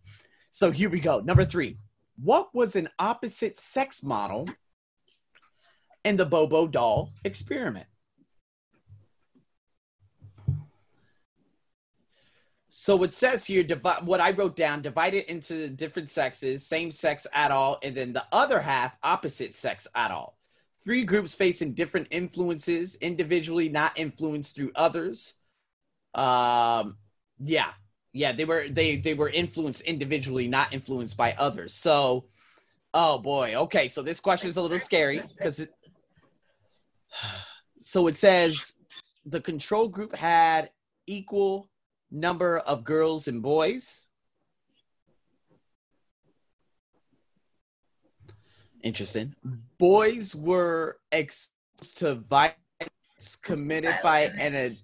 So 0.52 0.70
here 0.72 0.90
we 0.90 1.00
go. 1.00 1.20
Number 1.20 1.44
three. 1.46 1.78
What 2.22 2.54
was 2.54 2.76
an 2.76 2.90
opposite 2.98 3.60
sex 3.60 4.04
model 4.04 4.48
in 6.04 6.16
the 6.16 6.26
Bobo 6.26 6.68
doll 6.68 7.12
experiment? 7.24 7.88
So 12.70 13.02
it 13.04 13.14
says 13.14 13.44
here, 13.44 13.64
divi- 13.64 14.04
what 14.06 14.22
I 14.22 14.32
wrote 14.32 14.56
down, 14.56 14.82
divide 14.82 15.16
it 15.16 15.28
into 15.30 15.68
different 15.68 16.10
sexes, 16.10 16.66
same 16.66 16.92
sex 16.92 17.26
at 17.34 17.50
all, 17.50 17.80
and 17.82 17.98
then 17.98 18.14
the 18.14 18.26
other 18.32 18.60
half, 18.60 18.96
opposite 19.02 19.56
sex 19.56 19.88
at 19.96 20.12
all. 20.12 20.38
Three 20.84 21.04
groups 21.04 21.34
facing 21.34 21.74
different 21.74 22.08
influences, 22.12 22.96
individually 23.02 23.68
not 23.68 23.98
influenced 23.98 24.56
through 24.56 24.72
others. 24.76 25.34
Um, 26.14 26.98
yeah, 27.40 27.72
yeah, 28.14 28.32
they 28.32 28.46
were 28.46 28.68
they 28.70 28.98
they 28.98 29.14
were 29.14 29.30
influenced 29.30 29.82
individually, 29.82 30.48
not 30.48 30.74
influenced 30.74 31.18
by 31.18 31.34
others. 31.38 31.74
So, 31.74 32.26
oh 32.94 33.18
boy, 33.20 33.56
okay. 33.56 33.88
So 33.88 34.02
this 34.02 34.20
question 34.20 34.50
is 34.50 34.58
a 34.58 34.62
little 34.62 34.80
scary 34.80 35.22
because 35.38 35.60
it. 35.60 35.70
So 37.80 38.08
it 38.08 38.18
says 38.18 38.74
the 39.26 39.40
control 39.40 39.88
group 39.88 40.14
had 40.14 40.72
equal 41.06 41.70
number 42.12 42.60
of 42.60 42.84
girls 42.84 43.30
and 43.30 43.42
boys. 43.42 44.08
Interesting. 48.84 49.36
Boys 49.78 50.36
were 50.36 51.00
exposed 51.12 51.98
to 51.98 52.16
violence 52.16 52.56
committed 53.42 53.96
by 54.04 54.22
an, 54.40 54.78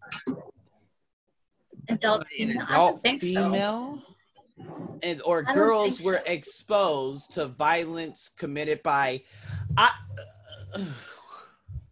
Adult 1.89 2.21
an 2.21 2.27
female? 2.27 2.65
I 2.67 2.73
adult 2.73 2.91
don't 2.91 3.01
think 3.01 3.21
so. 3.21 3.27
female, 3.27 4.01
and 5.01 5.21
or 5.23 5.43
girls 5.43 6.01
were 6.01 6.21
so. 6.25 6.31
exposed 6.31 7.33
to 7.33 7.47
violence 7.47 8.29
committed 8.29 8.81
by. 8.83 9.21
I, 9.77 9.91
uh, 10.75 10.81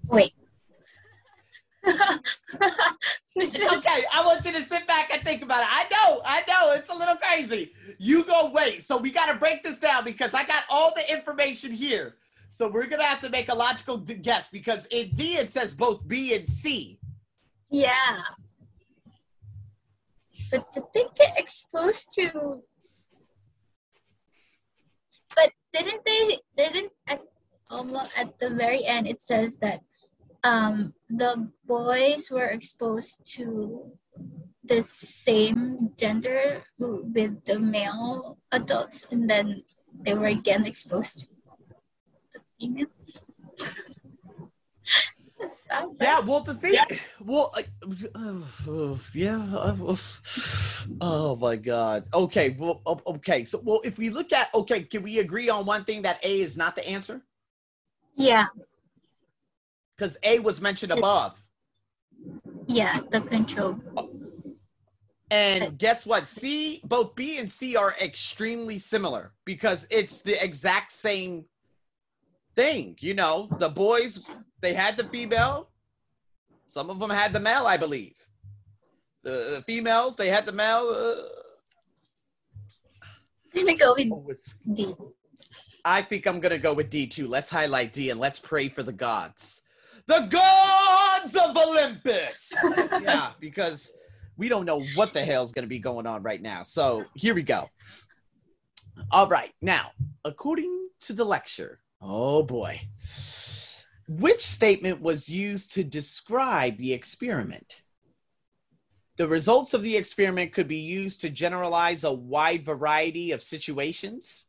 Wait. 0.07 0.33
Okay. 3.37 4.03
I 4.13 4.25
want 4.25 4.43
you 4.45 4.51
to 4.51 4.61
sit 4.61 4.85
back 4.87 5.09
and 5.13 5.23
think 5.23 5.41
about 5.41 5.61
it. 5.61 5.67
I 5.71 5.83
know, 5.89 6.21
I 6.25 6.43
know, 6.49 6.73
it's 6.73 6.89
a 6.89 6.97
little 6.97 7.15
crazy. 7.15 7.71
You 7.97 8.25
go 8.25 8.51
wait. 8.53 8.83
So 8.83 8.97
we 8.97 9.09
got 9.09 9.31
to 9.31 9.35
break 9.39 9.63
this 9.63 9.79
down 9.79 10.03
because 10.03 10.33
I 10.33 10.43
got 10.43 10.63
all 10.69 10.91
the 10.93 11.09
information 11.09 11.71
here. 11.71 12.15
So 12.49 12.69
we're 12.69 12.87
gonna 12.87 13.05
have 13.05 13.21
to 13.21 13.29
make 13.29 13.47
a 13.47 13.53
logical 13.53 13.95
d- 13.95 14.15
guess 14.15 14.49
because 14.49 14.85
in 14.87 15.11
D 15.11 15.37
it 15.37 15.49
says 15.49 15.71
both 15.71 16.05
B 16.05 16.35
and 16.35 16.45
C. 16.47 16.99
yeah. 17.69 18.19
But 20.51 20.73
did 20.73 20.83
they 20.93 21.05
get 21.15 21.39
exposed 21.39 22.13
to? 22.15 22.63
But 25.35 25.51
didn't 25.71 26.03
they? 26.05 26.39
Didn't 26.57 26.91
at 27.07 27.21
almost 27.69 28.11
at 28.17 28.37
the 28.39 28.49
very 28.49 28.83
end 28.83 29.07
it 29.07 29.21
says 29.21 29.57
that 29.57 29.79
um 30.43 30.93
the 31.09 31.49
boys 31.65 32.29
were 32.29 32.51
exposed 32.51 33.25
to 33.35 33.91
the 34.63 34.83
same 34.83 35.91
gender 35.97 36.63
with 36.77 37.43
the 37.45 37.59
male 37.59 38.37
adults, 38.51 39.07
and 39.09 39.29
then 39.29 39.63
they 40.03 40.13
were 40.13 40.27
again 40.27 40.65
exposed 40.65 41.19
to 41.19 41.25
the 42.33 42.39
females. 42.59 43.21
Is? 45.71 45.87
Yeah. 46.01 46.19
Well, 46.19 46.41
the 46.41 46.53
thing. 46.53 46.73
Yeah. 46.73 46.85
Well, 47.23 47.53
uh, 47.55 47.61
uh, 48.69 48.95
yeah. 49.13 49.43
uh, 49.53 49.95
oh 51.01 51.35
my 51.35 51.55
God. 51.55 52.05
Okay. 52.13 52.55
Well. 52.57 52.81
Okay. 53.07 53.45
So, 53.45 53.61
well, 53.63 53.81
if 53.83 53.97
we 53.97 54.09
look 54.09 54.33
at 54.33 54.53
okay, 54.53 54.83
can 54.83 55.03
we 55.03 55.19
agree 55.19 55.49
on 55.49 55.65
one 55.65 55.83
thing 55.83 56.01
that 56.03 56.23
A 56.23 56.41
is 56.41 56.57
not 56.57 56.75
the 56.75 56.87
answer? 56.87 57.21
Yeah, 58.17 58.45
Because 59.95 60.17
A 60.23 60.39
was 60.39 60.59
mentioned 60.61 60.91
above. 60.91 61.41
yeah, 62.67 62.99
the 63.09 63.21
control. 63.21 63.79
And 65.31 65.77
guess 65.77 66.05
what? 66.05 66.27
C, 66.27 66.81
both 66.83 67.15
B 67.15 67.39
and 67.39 67.49
C 67.49 67.77
are 67.77 67.95
extremely 68.01 68.79
similar 68.79 69.31
because 69.45 69.87
it's 69.89 70.19
the 70.21 70.43
exact 70.43 70.91
same 70.91 71.45
thing. 72.55 72.95
You 72.99 73.13
know, 73.13 73.49
the 73.57 73.69
boys, 73.69 74.21
they 74.61 74.73
had 74.73 74.97
the 74.97 75.05
female. 75.05 75.69
Some 76.67 76.89
of 76.89 76.99
them 76.99 77.09
had 77.09 77.33
the 77.33 77.39
male, 77.39 77.67
I 77.67 77.77
believe. 77.77 78.15
The, 79.23 79.55
the 79.55 79.63
females, 79.65 80.15
they 80.15 80.29
had 80.29 80.45
the 80.45 80.51
male. 80.51 80.89
Uh, 80.89 81.41
I'm 83.53 83.65
gonna 83.65 83.77
go 83.77 83.93
with 84.25 84.57
oh, 84.69 84.73
D. 84.73 84.95
I 85.83 86.01
think 86.01 86.25
I'm 86.25 86.39
going 86.39 86.51
to 86.51 86.57
go 86.57 86.73
with 86.73 86.89
D 86.89 87.07
too. 87.07 87.27
Let's 87.27 87.49
highlight 87.49 87.93
D 87.93 88.09
and 88.09 88.19
let's 88.19 88.39
pray 88.39 88.69
for 88.69 88.83
the 88.83 88.93
gods. 88.93 89.63
The 90.07 90.27
gods 90.29 91.35
of 91.35 91.55
Olympus. 91.55 92.53
yeah, 93.01 93.31
because 93.39 93.91
we 94.37 94.49
don't 94.49 94.65
know 94.65 94.83
what 94.95 95.13
the 95.13 95.23
hell's 95.23 95.51
going 95.51 95.63
to 95.63 95.69
be 95.69 95.79
going 95.79 96.07
on 96.07 96.23
right 96.23 96.41
now. 96.41 96.63
So 96.63 97.05
here 97.15 97.33
we 97.33 97.43
go. 97.43 97.69
All 99.11 99.27
right. 99.27 99.51
Now, 99.61 99.91
according 100.25 100.89
to 101.01 101.13
the 101.13 101.23
lecture, 101.23 101.79
oh 102.01 102.43
boy, 102.43 102.81
which 104.07 104.45
statement 104.45 105.01
was 105.01 105.29
used 105.29 105.73
to 105.73 105.83
describe 105.83 106.77
the 106.77 106.93
experiment? 106.93 107.81
The 109.17 109.27
results 109.27 109.73
of 109.73 109.83
the 109.83 109.97
experiment 109.97 110.53
could 110.53 110.67
be 110.67 110.77
used 110.79 111.21
to 111.21 111.29
generalize 111.29 112.03
a 112.03 112.11
wide 112.11 112.65
variety 112.65 113.31
of 113.31 113.43
situations. 113.43 114.45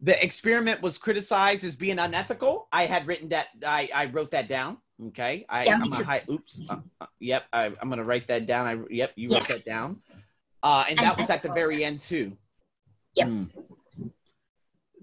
The 0.00 0.22
experiment 0.22 0.82
was 0.82 0.98
criticized 0.98 1.64
as 1.64 1.76
being 1.76 1.98
unethical. 1.98 2.68
I 2.72 2.86
had 2.86 3.06
written 3.06 3.28
that. 3.30 3.48
I, 3.66 3.88
I 3.94 4.06
wrote 4.06 4.32
that 4.32 4.48
down. 4.48 4.78
Okay. 5.08 5.46
I, 5.48 5.64
Yeah, 5.64 5.74
I'm 5.74 5.82
me 5.82 5.90
gonna 5.90 6.02
too. 6.02 6.04
hi- 6.04 6.22
oops. 6.30 6.62
Uh, 6.68 6.76
uh, 7.00 7.06
yep. 7.20 7.44
I, 7.52 7.66
I'm 7.80 7.88
gonna 7.88 8.04
write 8.04 8.26
that 8.28 8.46
down. 8.46 8.66
I 8.66 8.78
yep. 8.92 9.12
You 9.14 9.30
wrote 9.30 9.48
that 9.48 9.64
down. 9.64 10.02
Uh, 10.62 10.84
and 10.88 10.98
that 10.98 11.16
was 11.16 11.30
at 11.30 11.42
the 11.42 11.52
very 11.52 11.84
end 11.84 12.00
too. 12.00 12.36
Yep. 13.14 13.28
Hmm. 13.28 13.44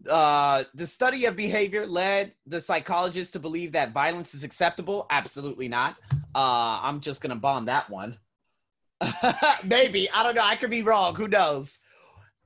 Uh, 0.10 0.64
the 0.74 0.86
study 0.86 1.26
of 1.26 1.36
behavior 1.36 1.88
led 1.88 2.34
the 2.46 2.60
psychologists 2.60 3.32
to 3.32 3.40
believe 3.40 3.72
that 3.72 3.94
violence 3.94 4.34
is 4.34 4.44
acceptable. 4.44 5.06
Absolutely 5.10 5.68
not. 5.68 5.98
Uh, 6.36 6.80
I'm 6.82 7.00
just 7.00 7.22
gonna 7.22 7.36
bomb 7.36 7.66
that 7.66 7.90
one. 7.90 8.18
Maybe 9.66 10.10
I 10.12 10.24
don't 10.24 10.36
know. 10.36 10.44
I 10.44 10.56
could 10.56 10.70
be 10.70 10.82
wrong. 10.82 11.16
Who 11.16 11.28
knows? 11.28 11.80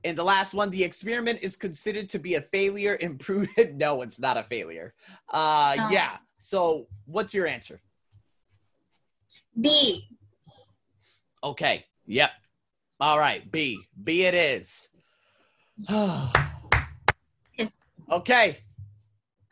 And 0.04 0.16
the 0.16 0.24
last 0.24 0.54
one, 0.54 0.70
the 0.70 0.84
experiment 0.84 1.40
is 1.42 1.56
considered 1.56 2.08
to 2.10 2.18
be 2.18 2.36
a 2.36 2.42
failure 2.42 2.94
and 2.94 3.18
proven. 3.20 3.76
no, 3.76 4.02
it's 4.02 4.20
not 4.20 4.36
a 4.36 4.44
failure. 4.44 4.94
Uh, 5.32 5.88
yeah. 5.90 6.18
So, 6.38 6.86
what's 7.06 7.34
your 7.34 7.48
answer? 7.48 7.80
B. 9.60 10.06
Okay. 11.42 11.84
Yep. 12.06 12.30
All 13.00 13.18
right. 13.18 13.50
B. 13.50 13.80
B. 14.04 14.24
It 14.24 14.34
is. 14.34 14.88
Okay. 18.10 18.58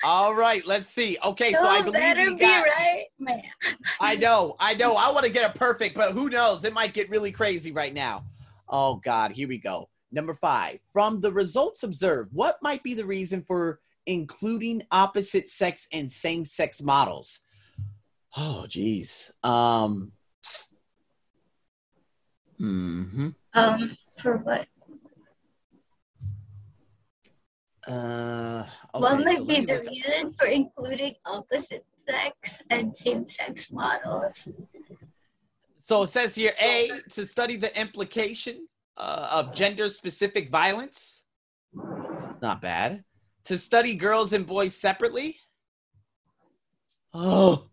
All 0.05 0.35
right, 0.35 0.67
let's 0.67 0.89
see. 0.89 1.17
Okay, 1.25 1.55
so 1.55 1.67
I 1.67 1.79
You 1.79 1.85
believe 1.85 2.01
better 2.01 2.31
we 2.31 2.35
be 2.37 2.45
right, 2.45 3.07
man. 3.19 3.43
I 4.01 4.15
know, 4.15 4.57
I 4.61 4.75
know. 4.75 4.95
I 4.95 5.11
want 5.11 5.25
to 5.25 5.33
get 5.33 5.55
a 5.55 5.59
perfect, 5.59 5.95
but 5.95 6.13
who 6.13 6.29
knows? 6.29 6.65
It 6.65 6.75
might 6.75 6.93
get 6.93 7.09
really 7.09 7.33
crazy 7.33 7.73
right 7.73 7.95
now. 7.95 8.25
Oh 8.69 8.97
God, 8.97 9.33
here 9.33 9.49
we 9.49 9.59
go. 9.59 9.89
Number 10.13 10.35
five. 10.35 10.81
From 10.93 11.21
the 11.21 11.33
results 11.33 11.83
observed, 11.83 12.31
what 12.33 12.59
might 12.63 12.83
be 12.83 12.95
the 12.95 13.07
reason 13.07 13.43
for 13.43 13.81
including 14.05 14.83
opposite 14.91 15.49
sex 15.49 15.89
and 15.93 16.13
same 16.13 16.45
sex 16.45 16.83
models? 16.83 17.41
Oh, 18.37 18.67
geez. 18.69 19.31
Um. 19.43 20.13
Mm-hmm. 22.61 23.29
Um, 23.55 23.97
for 24.19 24.37
what? 24.39 24.67
Uh. 27.87 28.65
what 28.93 29.13
okay, 29.15 29.25
might 29.25 29.39
so 29.39 29.45
be 29.45 29.61
the 29.61 29.75
write 29.75 29.85
that- 29.85 29.87
reason 29.87 30.31
for 30.31 30.47
including 30.47 31.15
opposite 31.25 31.85
sex 32.09 32.59
and 32.71 32.97
same-sex 32.97 33.71
models? 33.71 34.49
So 35.79 36.03
it 36.03 36.09
says 36.09 36.35
here 36.35 36.53
A, 36.61 36.91
to 37.11 37.25
study 37.25 37.57
the 37.57 37.79
implication 37.81 38.67
uh, 38.97 39.29
of 39.33 39.55
gender 39.55 39.89
specific 39.89 40.51
violence. 40.51 41.25
Not 42.43 42.61
bad. 42.61 43.05
To 43.45 43.57
study 43.57 43.95
girls 43.95 44.33
and 44.33 44.45
boys 44.47 44.75
separately. 44.75 45.39
Oh. 47.15 47.67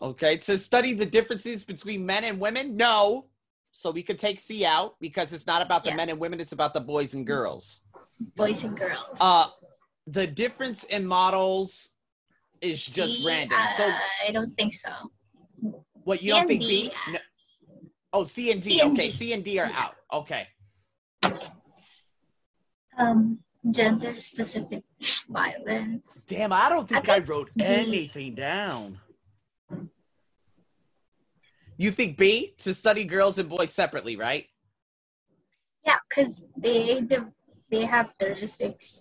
Okay. 0.00 0.38
To 0.38 0.56
study 0.56 0.94
the 0.94 1.04
differences 1.06 1.62
between 1.62 2.06
men 2.06 2.24
and 2.24 2.40
women. 2.40 2.74
No. 2.76 3.26
So 3.72 3.90
we 3.90 4.02
could 4.02 4.18
take 4.18 4.40
C 4.40 4.64
out 4.64 4.94
because 5.00 5.32
it's 5.32 5.46
not 5.46 5.60
about 5.60 5.84
the 5.84 5.90
Yeah. 5.90 5.96
men 5.96 6.08
and 6.08 6.18
women, 6.18 6.40
it's 6.40 6.52
about 6.52 6.72
the 6.72 6.80
boys 6.80 7.12
and 7.14 7.26
girls. 7.26 7.84
Boys 8.36 8.64
and 8.64 8.76
girls. 8.76 9.16
Uh, 9.20 9.48
the 10.06 10.26
difference 10.26 10.84
in 10.84 11.06
models 11.06 11.92
is 12.60 12.84
just 12.84 13.18
D, 13.20 13.26
random. 13.26 13.58
So 13.76 13.92
I 14.26 14.32
don't 14.32 14.56
think 14.56 14.74
so. 14.74 14.90
What 16.04 16.22
you 16.22 16.32
C 16.32 16.38
don't 16.38 16.46
think 16.46 16.60
D. 16.62 16.66
B? 17.06 17.12
No. 17.12 17.18
Oh, 18.12 18.24
C 18.24 18.52
and 18.52 18.62
D. 18.62 18.70
C 18.70 18.80
and 18.80 18.92
okay, 18.92 19.04
D. 19.06 19.10
C 19.10 19.32
and 19.32 19.44
D 19.44 19.58
are 19.58 19.68
Yeah. 19.68 19.78
out. 19.82 19.96
Okay. 20.12 20.46
Um, 22.96 23.40
gender-specific 23.70 24.84
violence. 25.28 26.24
Damn, 26.28 26.52
I 26.52 26.68
don't 26.68 26.88
think 26.88 27.08
I 27.08 27.16
I, 27.16 27.18
wrote 27.18 27.50
B. 27.56 27.64
anything 27.64 28.34
down. 28.34 29.00
You 31.76 31.90
think 31.90 32.16
B 32.16 32.54
to 32.58 32.72
study 32.72 33.04
girls 33.04 33.38
and 33.38 33.48
boys 33.48 33.72
separately, 33.72 34.14
right? 34.14 34.46
Yeah, 35.84 35.96
because 36.08 36.46
they, 36.56 37.00
they 37.00 37.18
they 37.74 37.84
have 37.84 38.10
36 38.20 39.00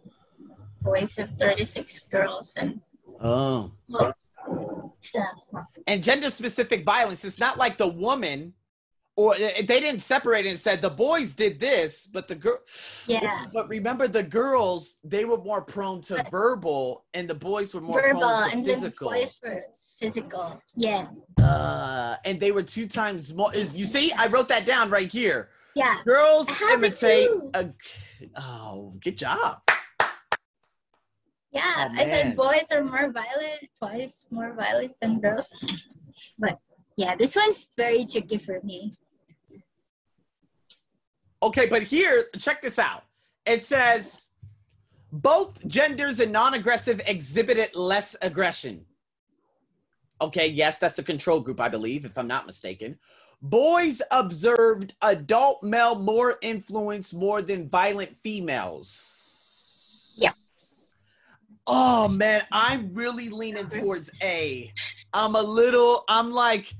boys 0.81 1.17
and 1.17 1.37
36 1.39 1.99
girls, 2.09 2.53
and 2.57 2.81
Oh. 3.21 3.71
well. 3.87 4.13
And 5.87 6.03
gender 6.03 6.29
specific 6.29 6.83
violence, 6.85 7.23
it's 7.25 7.39
not 7.39 7.57
like 7.57 7.77
the 7.77 7.87
woman 7.87 8.53
or 9.15 9.35
eh, 9.37 9.61
they 9.61 9.79
didn't 9.79 10.01
separate 10.01 10.45
it 10.47 10.49
and 10.49 10.59
said 10.59 10.81
the 10.81 10.89
boys 10.89 11.35
did 11.35 11.59
this, 11.59 12.07
but 12.07 12.27
the 12.27 12.33
girl 12.35 12.57
Yeah. 13.05 13.45
But 13.53 13.69
remember 13.69 14.07
the 14.07 14.23
girls, 14.23 14.97
they 15.03 15.23
were 15.25 15.37
more 15.37 15.61
prone 15.63 16.01
to 16.03 16.15
But- 16.15 16.31
verbal 16.31 17.05
and 17.13 17.29
the 17.29 17.35
boys 17.35 17.75
were 17.75 17.81
more 17.81 18.01
verbal 18.01 18.21
prone 18.21 18.49
to 18.49 18.55
and 18.57 18.65
then 18.65 18.75
physical. 18.75 19.09
boys 19.11 19.39
were 19.43 19.65
physical. 19.99 20.59
Yeah, 20.75 21.07
Uh, 21.39 22.15
and 22.25 22.39
they 22.39 22.51
were 22.51 22.63
two 22.63 22.87
times 22.87 23.33
more. 23.35 23.53
Is 23.53 23.73
you 23.75 23.85
see? 23.85 24.11
I 24.13 24.25
wrote 24.27 24.47
that 24.47 24.65
down 24.65 24.89
right 24.89 25.11
here. 25.11 25.49
yeah. 25.75 25.95
Girls 26.05 26.47
I 26.49 26.53
have 26.53 26.83
it 26.83 27.03
imitate. 27.03 27.29
A, 27.53 27.69
oh, 28.35 28.93
good 29.03 29.17
job. 29.17 29.61
Yeah, 31.51 31.89
Oh, 31.91 32.01
I 32.01 32.05
said 32.05 32.35
boys 32.35 32.65
are 32.71 32.83
more 32.83 33.11
violent, 33.11 33.69
twice 33.77 34.25
more 34.31 34.53
violent 34.53 34.93
than 35.01 35.19
girls. 35.19 35.47
But 36.39 36.57
yeah, 36.97 37.15
this 37.15 37.35
one's 37.35 37.69
very 37.77 38.05
tricky 38.05 38.37
for 38.37 38.59
me. 38.63 38.97
Okay, 41.43 41.67
but 41.67 41.83
here, 41.83 42.25
check 42.39 42.61
this 42.61 42.79
out. 42.79 43.03
It 43.45 43.61
says 43.61 44.27
both 45.11 45.65
genders 45.67 46.19
and 46.21 46.31
non-aggressive 46.31 47.01
exhibited 47.05 47.75
less 47.75 48.15
aggression. 48.21 48.85
Okay, 50.21 50.47
yes, 50.47 50.79
that's 50.79 50.95
the 50.95 51.03
control 51.03 51.39
group, 51.39 51.59
I 51.59 51.69
believe, 51.69 52.05
if 52.05 52.17
I'm 52.17 52.27
not 52.27 52.47
mistaken. 52.47 52.97
Boys 53.43 54.01
observed 54.09 54.95
adult 55.01 55.61
male 55.63 55.95
more 55.95 56.37
influence 56.41 57.13
more 57.13 57.41
than 57.41 57.67
violent 57.67 58.15
females. 58.23 60.15
Yeah. 60.17 60.31
Oh 61.67 62.07
man, 62.07 62.43
I'm 62.53 62.93
really 62.93 63.27
leaning 63.27 63.67
towards 63.67 64.09
A. 64.21 64.71
I'm 65.13 65.35
a 65.35 65.41
little, 65.41 66.05
I'm 66.07 66.31
like, 66.31 66.73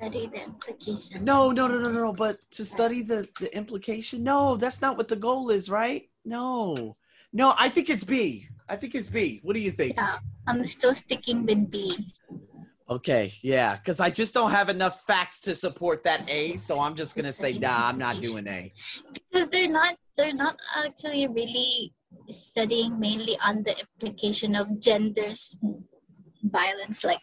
Study 0.00 0.26
the 0.26 0.42
implication. 0.42 1.24
no, 1.24 1.52
no, 1.52 1.68
no, 1.68 1.78
no, 1.78 1.92
no. 1.92 2.12
But 2.12 2.38
to 2.52 2.64
study 2.64 3.02
the 3.02 3.28
the 3.38 3.56
implication, 3.56 4.24
no, 4.24 4.56
that's 4.56 4.82
not 4.82 4.96
what 4.96 5.06
the 5.06 5.14
goal 5.14 5.50
is, 5.50 5.70
right? 5.70 6.08
No, 6.24 6.96
no. 7.32 7.54
I 7.56 7.68
think 7.68 7.88
it's 7.88 8.02
B. 8.02 8.48
I 8.68 8.74
think 8.74 8.96
it's 8.96 9.06
B. 9.06 9.38
What 9.44 9.52
do 9.52 9.60
you 9.60 9.70
think? 9.70 9.94
Yeah, 9.94 10.18
I'm 10.48 10.66
still 10.66 10.94
sticking 10.94 11.46
with 11.46 11.70
B. 11.70 12.12
Okay, 12.92 13.32
yeah, 13.40 13.76
because 13.76 14.00
I 14.00 14.10
just 14.10 14.34
don't 14.34 14.50
have 14.50 14.68
enough 14.68 15.00
facts 15.06 15.40
to 15.42 15.54
support 15.54 16.02
that 16.02 16.28
A, 16.28 16.58
so 16.58 16.78
I'm 16.78 16.94
just 16.94 17.16
gonna 17.16 17.32
say, 17.32 17.52
nah, 17.58 17.88
I'm 17.88 17.96
not 17.96 18.20
doing 18.20 18.46
A. 18.46 18.70
because 19.14 19.48
they're 19.48 19.74
not 19.80 19.96
they're 20.18 20.34
not 20.34 20.56
actually 20.76 21.26
really 21.26 21.94
studying 22.28 23.00
mainly 23.00 23.38
on 23.42 23.62
the 23.62 23.74
implication 23.84 24.54
of 24.54 24.78
genders 24.78 25.56
violence 26.42 27.02
like 27.02 27.22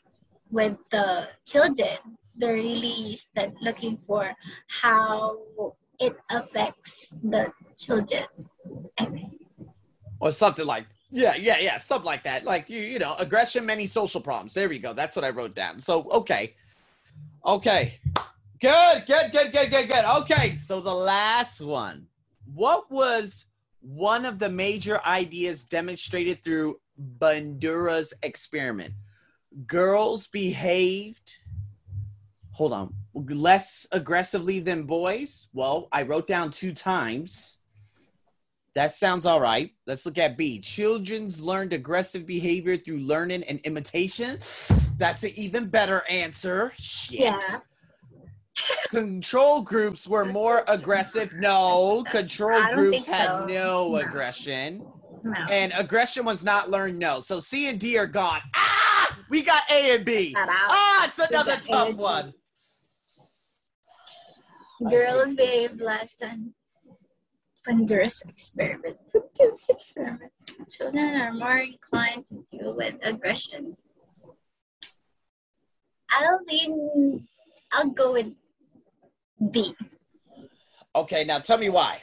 with 0.50 0.76
the 0.90 1.28
children 1.46 1.96
they're 2.36 2.54
really 2.54 3.16
looking 3.62 3.96
for 3.98 4.34
how 4.82 5.38
it 6.00 6.16
affects 6.32 7.10
the 7.22 7.52
children 7.78 8.26
Or 10.20 10.32
something 10.32 10.66
like, 10.66 10.88
yeah, 11.12 11.36
yeah, 11.36 11.58
yeah, 11.60 11.78
something 11.78 12.06
like 12.06 12.24
that. 12.24 12.46
Like 12.46 12.70
you, 12.70 12.80
you 12.80 13.00
know, 13.00 13.16
aggression, 13.20 13.66
many 13.66 13.88
social 13.88 14.22
problems. 14.22 14.54
There 14.54 14.70
we 14.70 14.80
go. 14.80 14.94
That's 14.94 15.16
what 15.16 15.26
I 15.26 15.30
wrote 15.30 15.56
down. 15.56 15.80
So 15.80 16.08
okay, 16.12 16.56
okay, 17.46 18.00
good, 18.60 19.06
good, 19.08 19.32
good, 19.32 19.52
good, 19.52 19.70
good, 19.70 19.88
good. 19.88 20.06
Okay, 20.06 20.56
so 20.58 20.80
the 20.82 20.94
last 20.94 21.62
one. 21.62 22.08
What 22.54 22.92
was 22.92 23.46
one 23.82 24.26
of 24.26 24.40
the 24.40 24.50
major 24.50 25.00
ideas 25.06 25.66
demonstrated 25.66 26.44
through 26.44 26.80
Bandura's 27.20 28.14
experiment? 28.24 28.94
Girls 29.66 30.28
behaved. 30.28 31.38
Hold 32.52 32.74
on. 32.74 32.94
Less 33.14 33.88
aggressively 33.92 34.60
than 34.60 34.84
boys. 34.84 35.50
Well, 35.54 35.88
I 35.92 36.04
wrote 36.04 36.28
down 36.28 36.52
two 36.52 36.74
times. 36.74 37.59
That 38.76 38.92
sounds 38.92 39.26
all 39.26 39.42
right. 39.42 39.72
Let's 39.88 40.06
look 40.06 40.18
at 40.18 40.38
B. 40.38 40.60
Children's 40.60 41.42
learned 41.42 41.74
aggressive 41.74 42.26
behavior 42.26 42.78
through 42.78 43.00
learning 43.00 43.44
and 43.44 43.60
imitation. 43.62 44.38
That's 44.98 45.24
an 45.24 45.32
even 45.36 45.70
better 45.70 46.04
answer. 46.10 46.72
Shit. 46.78 47.20
yeah 47.20 47.60
Control 48.90 49.62
groups 49.62 50.08
were 50.08 50.26
more 50.26 50.64
aggressive. 50.68 51.34
No, 51.36 52.04
control 52.12 52.62
groups 52.74 53.06
think 53.06 53.18
had 53.18 53.28
so. 53.28 53.46
no 53.46 53.90
No. 53.92 53.96
aggression. 53.96 54.86
no 55.24 55.32
And 55.50 55.72
aggression 55.78 56.26
was 56.26 56.44
not 56.44 56.70
learned. 56.70 57.00
No. 57.00 57.22
So 57.22 57.40
C 57.40 57.68
and 57.70 57.80
D 57.80 57.98
are 57.98 58.06
gone. 58.06 58.42
Ah, 58.56 59.18
we 59.30 59.44
got 59.44 59.64
A 59.72 59.96
and 59.96 60.04
B. 60.06 60.36
Ah, 60.38 61.06
it's 61.08 61.20
another 61.20 61.58
tough 61.66 61.96
one. 61.96 62.34
girls 64.90 65.34
behave 65.34 65.80
less 65.80 66.14
than 66.16 66.54
Pandora's 67.66 68.22
experiment. 68.28 68.98
Pandora's 69.12 69.66
experiment. 69.70 70.32
Children 70.70 71.22
are 71.22 71.34
more 71.34 71.58
inclined 71.58 72.26
to 72.28 72.46
deal 72.52 72.76
with 72.76 72.96
aggression. 73.04 73.76
I'll 76.12 76.40
lean. 76.48 77.28
I'll 77.72 77.90
go 77.90 78.14
with 78.14 78.34
B. 79.52 79.76
Okay, 80.96 81.24
now 81.24 81.40
tell 81.40 81.58
me 81.58 81.70
why. 81.70 82.00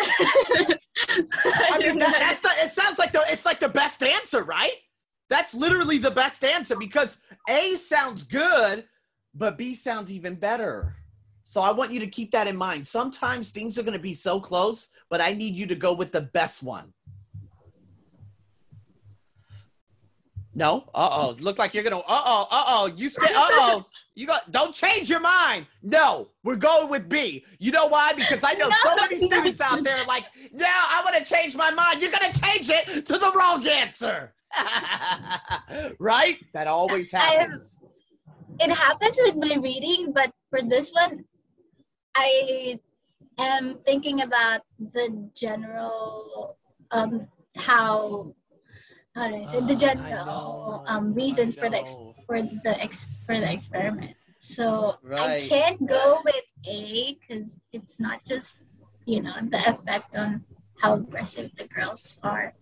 I 0.00 1.78
mean, 1.78 1.98
that, 1.98 2.16
that's 2.18 2.40
the. 2.40 2.50
It 2.64 2.72
sounds 2.72 2.98
like 2.98 3.12
the. 3.12 3.22
It's 3.28 3.44
like 3.44 3.60
the 3.60 3.68
best 3.68 4.02
answer, 4.02 4.44
right? 4.44 4.76
That's 5.28 5.54
literally 5.54 5.98
the 5.98 6.10
best 6.10 6.44
answer 6.44 6.76
because 6.76 7.18
A 7.48 7.76
sounds 7.76 8.24
good, 8.24 8.84
but 9.34 9.58
B 9.58 9.74
sounds 9.74 10.10
even 10.10 10.34
better. 10.34 10.96
So 11.42 11.60
I 11.60 11.72
want 11.72 11.92
you 11.92 12.00
to 12.00 12.06
keep 12.06 12.30
that 12.32 12.46
in 12.46 12.56
mind. 12.56 12.86
Sometimes 12.86 13.50
things 13.50 13.78
are 13.78 13.82
going 13.82 13.94
to 13.94 13.98
be 13.98 14.14
so 14.14 14.38
close, 14.40 14.88
but 15.08 15.20
I 15.20 15.32
need 15.32 15.54
you 15.54 15.66
to 15.66 15.74
go 15.74 15.92
with 15.92 16.12
the 16.12 16.20
best 16.20 16.62
one. 16.62 16.92
No. 20.54 20.90
Uh 20.94 21.08
oh. 21.12 21.36
Look 21.40 21.58
like 21.58 21.74
you're 21.74 21.84
gonna. 21.84 21.98
Uh 21.98 22.02
oh. 22.08 22.46
Uh 22.50 22.64
oh. 22.66 22.92
You 22.96 23.08
stay. 23.08 23.26
Uh 23.34 23.46
oh. 23.50 23.86
You 24.14 24.26
got. 24.26 24.50
Don't 24.50 24.74
change 24.74 25.08
your 25.08 25.20
mind. 25.20 25.66
No, 25.82 26.28
we're 26.42 26.56
going 26.56 26.88
with 26.88 27.08
B. 27.08 27.44
You 27.58 27.70
know 27.72 27.86
why? 27.86 28.12
Because 28.14 28.42
I 28.42 28.54
know 28.54 28.68
No, 28.68 28.76
so 28.82 28.96
many 28.96 29.18
students 29.18 29.60
out 29.60 29.84
there 29.84 30.04
like, 30.06 30.24
now 30.52 30.66
I 30.66 31.02
want 31.04 31.16
to 31.16 31.24
change 31.24 31.56
my 31.56 31.70
mind. 31.70 32.02
You're 32.02 32.10
gonna 32.10 32.32
change 32.32 32.68
it 32.68 33.06
to 33.06 33.12
the 33.16 33.32
wrong 33.34 33.66
answer. 33.66 34.34
right? 35.98 36.38
That 36.52 36.66
always 36.66 37.12
happens. 37.12 37.78
It 38.58 38.70
happens 38.70 39.18
with 39.22 39.36
my 39.36 39.54
reading, 39.54 40.12
but 40.12 40.30
for 40.50 40.60
this 40.62 40.90
one, 40.90 41.24
I 42.16 42.80
am 43.38 43.78
thinking 43.86 44.22
about 44.22 44.62
the 44.78 45.30
general 45.34 46.56
um 46.90 47.28
how 47.56 48.34
how 49.14 49.28
do 49.28 49.36
I 49.36 49.46
say 49.46 49.60
the 49.60 49.74
Ah, 49.74 49.76
general 49.76 50.14
know, 50.14 50.82
um 50.86 51.14
reason 51.14 51.52
for 51.52 51.68
the 51.68 51.78
ex- 51.78 51.96
for 52.26 52.42
the 52.42 52.74
ex- 52.80 53.08
for 53.26 53.36
the 53.38 53.52
experiment. 53.52 54.16
So 54.38 54.96
Right. 55.02 55.44
I 55.44 55.48
can't 55.48 55.86
go 55.86 56.20
with 56.24 56.44
A 56.66 57.18
because 57.20 57.52
it's 57.72 57.98
not 57.98 58.24
just 58.24 58.54
you 59.06 59.22
know 59.22 59.34
the 59.48 59.58
effect 59.68 60.16
on 60.16 60.44
how 60.78 60.94
aggressive 60.94 61.50
the 61.56 61.64
girls 61.68 62.16
are. 62.22 62.54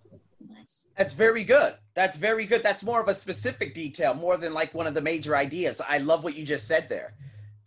That's 0.96 1.12
very 1.12 1.44
good. 1.44 1.76
That's 1.94 2.16
very 2.16 2.44
good. 2.44 2.64
That's 2.64 2.82
more 2.82 3.00
of 3.00 3.06
a 3.06 3.14
specific 3.14 3.72
detail, 3.72 4.14
more 4.14 4.36
than 4.36 4.52
like 4.52 4.74
one 4.74 4.88
of 4.88 4.94
the 4.94 5.00
major 5.00 5.36
ideas. 5.36 5.80
I 5.86 5.98
love 5.98 6.24
what 6.24 6.36
you 6.36 6.44
just 6.44 6.66
said 6.66 6.88
there. 6.88 7.14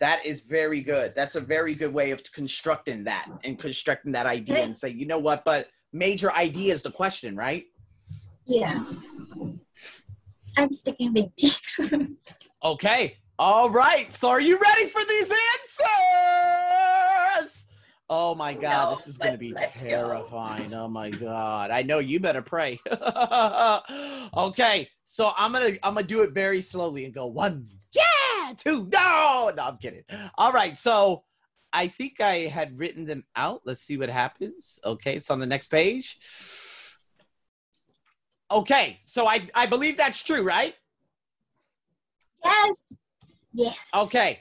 That 0.01 0.25
is 0.25 0.41
very 0.41 0.81
good. 0.81 1.13
That's 1.15 1.35
a 1.35 1.39
very 1.39 1.75
good 1.75 1.93
way 1.93 2.09
of 2.11 2.21
constructing 2.33 3.03
that 3.05 3.27
and 3.43 3.57
constructing 3.57 4.11
that 4.13 4.25
idea 4.25 4.57
and 4.63 4.75
say, 4.77 4.89
you 4.89 5.05
know 5.05 5.19
what, 5.19 5.45
but 5.45 5.67
major 5.93 6.31
idea 6.33 6.73
is 6.73 6.81
the 6.81 6.89
question, 6.91 7.35
right? 7.35 7.65
Yeah. 8.47 8.83
I'm 10.57 10.73
sticking 10.73 11.13
with 11.13 11.27
B. 11.37 11.51
Okay. 12.63 13.17
All 13.39 13.69
right. 13.71 14.13
So 14.13 14.29
are 14.29 14.39
you 14.41 14.59
ready 14.59 14.85
for 14.87 15.01
these 15.05 15.31
answers? 17.41 17.65
Oh 18.07 18.35
my 18.35 18.53
God, 18.53 18.89
No, 18.91 18.95
this 18.95 19.07
is 19.07 19.17
going 19.17 19.31
to 19.31 19.37
be 19.37 19.51
let's 19.53 19.81
go. 19.81 19.87
terrifying. 19.87 20.71
Oh 20.73 20.87
my 20.87 21.09
God. 21.09 21.71
I 21.71 21.81
know 21.81 21.97
you 21.99 22.19
better 22.19 22.41
pray. 22.43 22.79
okay. 24.37 24.87
So 25.05 25.31
I'm 25.37 25.51
going 25.53 25.73
to 25.73 25.79
I'm 25.85 25.93
going 25.95 26.05
to 26.05 26.13
do 26.13 26.21
it 26.21 26.33
very 26.33 26.61
slowly 26.61 27.05
and 27.05 27.13
go 27.13 27.25
one, 27.25 27.67
yeah, 27.93 28.01
two, 28.55 28.87
no. 28.91 29.51
No, 29.55 29.63
I'm 29.63 29.77
kidding. 29.77 30.03
All 30.37 30.51
right. 30.51 30.77
So 30.77 31.23
I 31.73 31.87
think 31.87 32.19
I 32.19 32.47
had 32.47 32.77
written 32.77 33.05
them 33.05 33.23
out. 33.35 33.61
Let's 33.65 33.81
see 33.81 33.97
what 33.97 34.09
happens. 34.09 34.79
Okay, 34.85 35.15
it's 35.15 35.29
on 35.29 35.39
the 35.39 35.45
next 35.45 35.67
page. 35.67 36.17
Okay, 38.51 38.97
so 39.03 39.27
I 39.27 39.47
I 39.55 39.65
believe 39.65 39.97
that's 39.97 40.21
true, 40.21 40.43
right? 40.43 40.75
yes. 42.43 42.81
Yes. 43.53 43.87
Okay. 43.95 44.39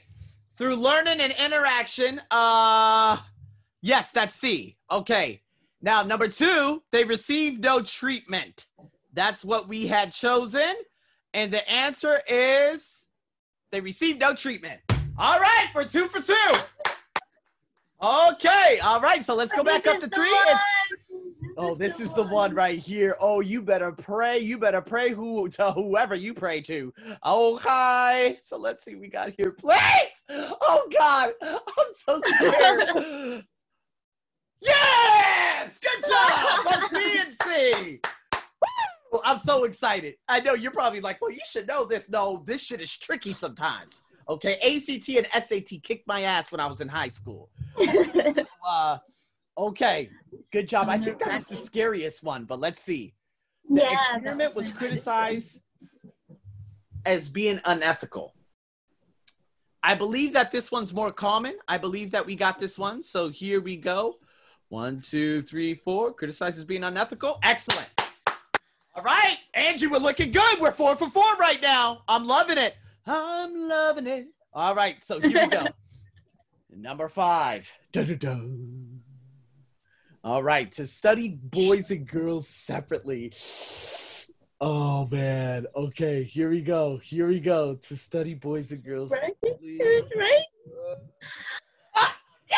Through 0.57 0.75
learning 0.75 1.19
and 1.21 1.33
interaction, 1.43 2.21
uh 2.29 3.17
yes, 3.81 4.11
that's 4.11 4.35
C. 4.35 4.77
Okay. 4.89 5.41
Now, 5.83 6.03
number 6.03 6.27
2, 6.27 6.83
they 6.91 7.03
received 7.03 7.63
no 7.63 7.81
treatment. 7.81 8.67
That's 9.13 9.43
what 9.43 9.67
we 9.67 9.87
had 9.87 10.13
chosen, 10.13 10.73
and 11.33 11.51
the 11.51 11.67
answer 11.69 12.21
is 12.27 13.07
they 13.71 13.81
received 13.81 14.19
no 14.19 14.35
treatment. 14.35 14.79
All 15.17 15.39
right, 15.39 15.67
we're 15.73 15.85
2 15.85 16.07
for 16.07 16.21
2. 16.21 16.33
Okay. 18.03 18.79
All 18.79 18.99
right, 18.99 19.23
so 19.23 19.35
let's 19.35 19.53
go 19.53 19.63
back 19.63 19.87
up 19.87 20.01
to 20.01 20.07
the 20.07 20.15
3. 20.15 20.31
one. 20.31 20.45
It's 20.49 21.01
Oh, 21.57 21.75
this 21.75 21.99
is 21.99 22.13
the 22.13 22.23
one 22.23 22.53
right 22.53 22.79
here. 22.79 23.15
Oh, 23.19 23.41
you 23.41 23.61
better 23.61 23.91
pray. 23.91 24.39
You 24.39 24.57
better 24.57 24.81
pray 24.81 25.11
who 25.11 25.49
to 25.49 25.71
whoever 25.71 26.15
you 26.15 26.33
pray 26.33 26.61
to. 26.61 26.93
Oh, 27.23 27.57
hi. 27.57 28.37
So 28.39 28.57
let's 28.57 28.83
see 28.83 28.95
we 28.95 29.07
got 29.07 29.33
here. 29.35 29.51
Please. 29.51 29.77
Oh 30.29 30.87
God. 30.91 31.33
I'm 31.41 31.93
so 31.93 32.21
scared. 32.21 32.89
yes! 34.61 35.79
Good 35.79 36.09
job! 36.09 36.63
Both 36.63 36.91
B 36.91 37.19
and 37.19 37.33
C. 37.43 37.99
Woo! 39.11 39.19
I'm 39.25 39.39
so 39.39 39.65
excited. 39.65 40.15
I 40.27 40.39
know 40.39 40.53
you're 40.53 40.71
probably 40.71 41.01
like, 41.01 41.21
well, 41.21 41.31
you 41.31 41.41
should 41.45 41.67
know 41.67 41.85
this. 41.85 42.09
No, 42.09 42.43
this 42.45 42.63
shit 42.63 42.81
is 42.81 42.95
tricky 42.95 43.33
sometimes. 43.33 44.03
Okay. 44.29 44.53
ACT 44.55 45.09
and 45.09 45.43
SAT 45.43 45.81
kicked 45.83 46.07
my 46.07 46.21
ass 46.21 46.51
when 46.51 46.61
I 46.61 46.67
was 46.67 46.81
in 46.81 46.87
high 46.87 47.09
school. 47.09 47.49
Uh, 48.63 48.97
okay. 49.57 50.07
Good 50.51 50.69
job. 50.69 50.87
I 50.87 50.99
think 50.99 51.17
that 51.19 51.33
was 51.33 51.47
the 51.47 51.55
scariest 51.55 52.23
one, 52.23 52.45
but 52.45 52.59
let's 52.59 52.79
see. 52.79 53.15
The 53.67 53.81
Yeah, 53.81 53.89
that 53.89 54.15
experiment 54.17 54.55
was 54.55 54.67
was 54.67 54.71
criticized 54.71 55.63
as 57.05 57.27
being 57.27 57.59
unethical. 57.65 58.35
I 59.83 59.95
believe 59.95 60.33
that 60.33 60.51
this 60.51 60.71
one's 60.71 60.93
more 60.93 61.11
common. 61.11 61.55
I 61.67 61.79
believe 61.79 62.11
that 62.11 62.25
we 62.25 62.35
got 62.35 62.59
this 62.59 62.77
one. 62.77 63.01
So 63.01 63.29
here 63.29 63.59
we 63.59 63.77
go. 63.77 64.17
One, 64.69 64.99
two, 64.99 65.41
three, 65.41 65.73
four. 65.73 66.13
Criticized 66.13 66.59
as 66.59 66.65
being 66.65 66.83
unethical. 66.83 67.39
Excellent. 67.41 67.89
All 68.95 69.03
right. 69.03 69.37
Angie, 69.53 69.87
we're 69.87 69.97
looking 69.99 70.31
good. 70.31 70.59
We're 70.59 70.71
four 70.71 70.95
for 70.95 71.09
four 71.09 71.35
right 71.39 71.61
now. 71.61 72.03
I'm 72.07 72.25
loving 72.27 72.57
it. 72.57 72.75
I'm 73.05 73.67
loving 73.69 74.07
it. 74.07 74.27
All 74.53 74.75
right. 74.75 75.01
So 75.01 75.19
here 75.19 75.43
we 75.43 75.47
go. 75.47 75.65
Number 76.75 77.07
five. 77.09 77.69
All 80.23 80.43
right, 80.43 80.71
to 80.73 80.85
study 80.85 81.29
boys 81.29 81.89
and 81.89 82.07
girls 82.07 82.47
separately. 82.47 83.33
Oh 84.59 85.07
man. 85.07 85.65
Okay, 85.75 86.23
here 86.23 86.49
we 86.49 86.61
go. 86.61 86.97
Here 86.97 87.27
we 87.27 87.39
go. 87.39 87.73
To 87.75 87.95
study 87.95 88.35
boys 88.35 88.71
and 88.71 88.83
girls 88.83 89.09
Right? 89.09 89.33
separately. 89.43 89.79
right? 90.15 90.43
Ah, 91.95 92.17
no! 92.51 92.57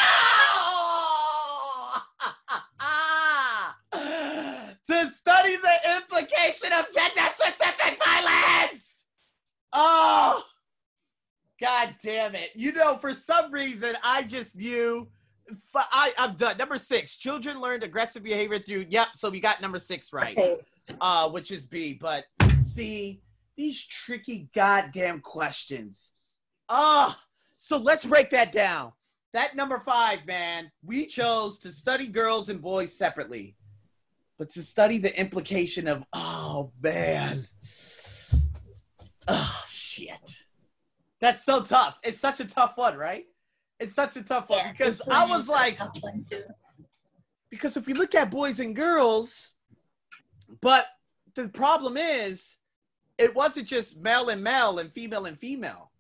Study 5.44 5.58
the 5.58 5.96
implication 5.98 6.72
of 6.74 6.86
gender 6.94 7.30
specific 7.32 8.00
violence. 8.04 9.06
Oh, 9.74 10.44
god 11.62 11.96
damn 12.04 12.36
it. 12.36 12.52
You 12.56 12.72
know, 12.74 12.96
for 12.96 13.14
some 13.14 13.52
reason, 13.52 13.96
I 14.04 14.24
just 14.24 14.56
knew. 14.58 15.08
I'm 16.16 16.36
done. 16.36 16.58
Number 16.58 16.78
six, 16.78 17.18
children 17.18 17.60
learned 17.60 17.84
aggressive 17.84 18.24
behavior 18.24 18.60
through. 18.60 18.86
Yep, 18.90 19.10
so 19.14 19.30
we 19.30 19.42
got 19.42 19.62
number 19.62 19.78
six 19.78 20.14
right, 20.14 20.38
Okay. 20.38 20.58
uh, 21.02 21.30
which 21.30 21.52
is 21.52 21.66
B. 21.66 21.94
But 22.00 22.26
see, 22.62 23.22
these 23.58 23.84
tricky 23.86 24.48
goddamn 24.56 25.20
questions. 25.20 26.12
Oh, 26.70 27.16
so 27.58 27.78
let's 27.78 28.06
break 28.06 28.30
that 28.30 28.54
down. 28.54 28.94
That 29.34 29.56
number 29.56 29.80
five, 29.86 30.26
man, 30.26 30.72
we 30.84 31.06
chose 31.08 31.60
to 31.60 31.72
study 31.72 32.08
girls 32.08 32.48
and 32.50 32.62
boys 32.62 32.94
separately, 32.98 33.56
but 34.44 34.50
to 34.50 34.62
study 34.62 34.98
the 34.98 35.18
implication 35.18 35.88
of, 35.88 36.04
oh, 36.12 36.70
man. 36.82 37.40
Oh, 39.26 39.64
shit. 39.70 40.44
That's 41.22 41.46
so 41.46 41.62
tough. 41.62 41.98
It's 42.04 42.20
such 42.20 42.42
a 42.42 42.46
tough 42.46 42.74
one, 42.76 42.98
right? 42.98 43.24
It's 43.80 43.96
such 43.96 44.18
a 44.18 44.22
tough 44.22 44.50
one 44.50 44.60
Yeah, 44.60 44.72
because 44.74 45.02
I 45.10 45.26
was 45.28 45.48
like, 45.48 45.78
tough 45.78 45.96
one 46.02 46.26
too. 46.30 46.44
because 47.50 47.78
if 47.78 47.88
we 47.88 47.94
look 47.94 48.16
at 48.16 48.32
boys 48.32 48.60
and 48.60 48.76
girls, 48.76 49.54
but 50.60 50.88
the 51.36 51.48
problem 51.48 51.96
is, 51.96 52.58
it 53.18 53.34
wasn't 53.34 53.68
just 53.70 54.02
male 54.02 54.28
and 54.28 54.44
male 54.44 54.80
and 54.80 54.92
female 54.92 55.24
and 55.26 55.40
female. 55.40 55.92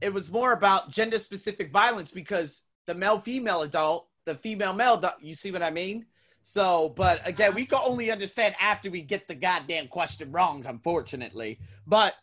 It 0.00 0.14
was 0.14 0.30
more 0.30 0.52
about 0.52 0.92
gender 0.92 1.18
specific 1.18 1.72
violence 1.72 2.12
because 2.12 2.62
the 2.86 2.94
male 2.94 3.18
female 3.18 3.62
adult, 3.62 4.06
the 4.24 4.36
female 4.36 4.72
male, 4.72 5.02
you 5.20 5.34
see 5.34 5.50
what 5.50 5.64
I 5.64 5.70
mean? 5.70 6.06
So, 6.48 6.94
but 6.96 7.28
again, 7.28 7.54
we 7.54 7.66
can 7.66 7.80
only 7.84 8.10
understand 8.10 8.54
after 8.58 8.90
we 8.90 9.02
get 9.02 9.28
the 9.28 9.34
goddamn 9.34 9.88
question 9.88 10.32
wrong, 10.32 10.64
unfortunately. 10.64 11.58
But 11.86 12.14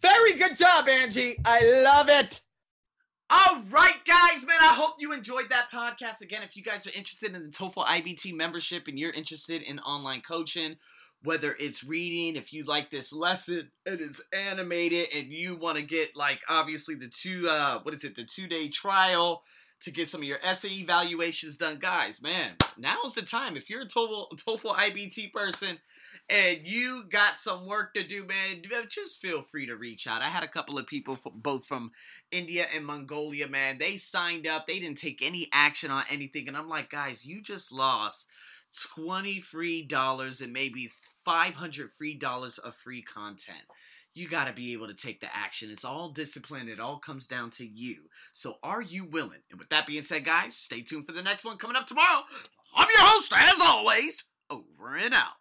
very 0.00 0.34
good 0.34 0.56
job, 0.56 0.88
Angie. 0.88 1.40
I 1.44 1.82
love 1.82 2.08
it. 2.08 2.42
All 3.28 3.60
right, 3.70 3.98
guys, 4.06 4.46
man. 4.46 4.58
I 4.60 4.74
hope 4.74 4.94
you 5.00 5.12
enjoyed 5.12 5.50
that 5.50 5.68
podcast. 5.72 6.20
Again, 6.20 6.44
if 6.44 6.56
you 6.56 6.62
guys 6.62 6.86
are 6.86 6.92
interested 6.94 7.34
in 7.34 7.42
the 7.42 7.48
TOEFL 7.48 7.84
IBT 7.84 8.34
membership 8.34 8.86
and 8.86 9.00
you're 9.00 9.10
interested 9.10 9.62
in 9.62 9.80
online 9.80 10.20
coaching, 10.20 10.76
whether 11.24 11.56
it's 11.58 11.82
reading, 11.82 12.36
if 12.36 12.52
you 12.52 12.62
like 12.62 12.92
this 12.92 13.12
lesson 13.12 13.72
and 13.84 14.00
it's 14.00 14.22
animated 14.32 15.08
and 15.12 15.32
you 15.32 15.56
want 15.56 15.76
to 15.76 15.82
get 15.82 16.14
like 16.14 16.38
obviously 16.48 16.94
the 16.94 17.08
two 17.08 17.48
uh 17.50 17.80
what 17.82 17.94
is 17.94 18.04
it, 18.04 18.14
the 18.14 18.22
two 18.22 18.46
day 18.46 18.68
trial 18.68 19.42
to 19.84 19.90
get 19.90 20.08
some 20.08 20.22
of 20.22 20.26
your 20.26 20.38
essay 20.42 20.70
evaluations 20.70 21.56
done, 21.56 21.78
guys, 21.78 22.22
man, 22.22 22.52
now's 22.78 23.12
the 23.14 23.22
time. 23.22 23.56
If 23.56 23.68
you're 23.68 23.82
a 23.82 23.86
TOEFL, 23.86 24.38
TOEFL 24.44 24.74
IBT 24.74 25.32
person 25.32 25.78
and 26.30 26.60
you 26.64 27.04
got 27.10 27.36
some 27.36 27.66
work 27.66 27.92
to 27.94 28.02
do, 28.02 28.24
man, 28.24 28.62
just 28.88 29.20
feel 29.20 29.42
free 29.42 29.66
to 29.66 29.76
reach 29.76 30.06
out. 30.06 30.22
I 30.22 30.28
had 30.28 30.42
a 30.42 30.48
couple 30.48 30.78
of 30.78 30.86
people 30.86 31.16
from, 31.16 31.32
both 31.36 31.66
from 31.66 31.92
India 32.30 32.66
and 32.74 32.86
Mongolia, 32.86 33.46
man. 33.46 33.76
They 33.76 33.98
signed 33.98 34.46
up. 34.46 34.66
They 34.66 34.78
didn't 34.78 34.98
take 34.98 35.20
any 35.22 35.48
action 35.52 35.90
on 35.90 36.04
anything. 36.10 36.48
And 36.48 36.56
I'm 36.56 36.68
like, 36.68 36.90
guys, 36.90 37.26
you 37.26 37.42
just 37.42 37.70
lost 37.70 38.28
20 38.94 39.40
free 39.40 39.82
dollars 39.82 40.40
and 40.40 40.52
maybe 40.52 40.90
500 41.24 41.90
free 41.90 42.14
dollars 42.14 42.58
of 42.58 42.74
free 42.74 43.02
content. 43.02 43.62
You 44.14 44.28
got 44.28 44.46
to 44.46 44.52
be 44.52 44.72
able 44.72 44.86
to 44.86 44.94
take 44.94 45.20
the 45.20 45.34
action. 45.34 45.70
It's 45.70 45.84
all 45.84 46.10
discipline. 46.10 46.68
It 46.68 46.78
all 46.78 46.98
comes 46.98 47.26
down 47.26 47.50
to 47.50 47.66
you. 47.66 48.04
So, 48.32 48.58
are 48.62 48.80
you 48.80 49.04
willing? 49.04 49.40
And 49.50 49.58
with 49.58 49.68
that 49.70 49.86
being 49.86 50.04
said, 50.04 50.24
guys, 50.24 50.54
stay 50.54 50.82
tuned 50.82 51.06
for 51.06 51.12
the 51.12 51.22
next 51.22 51.44
one 51.44 51.56
coming 51.56 51.76
up 51.76 51.88
tomorrow. 51.88 52.22
I'm 52.76 52.88
your 52.88 53.06
host, 53.06 53.32
as 53.36 53.60
always, 53.60 54.24
over 54.50 54.96
and 54.96 55.14
out. 55.14 55.34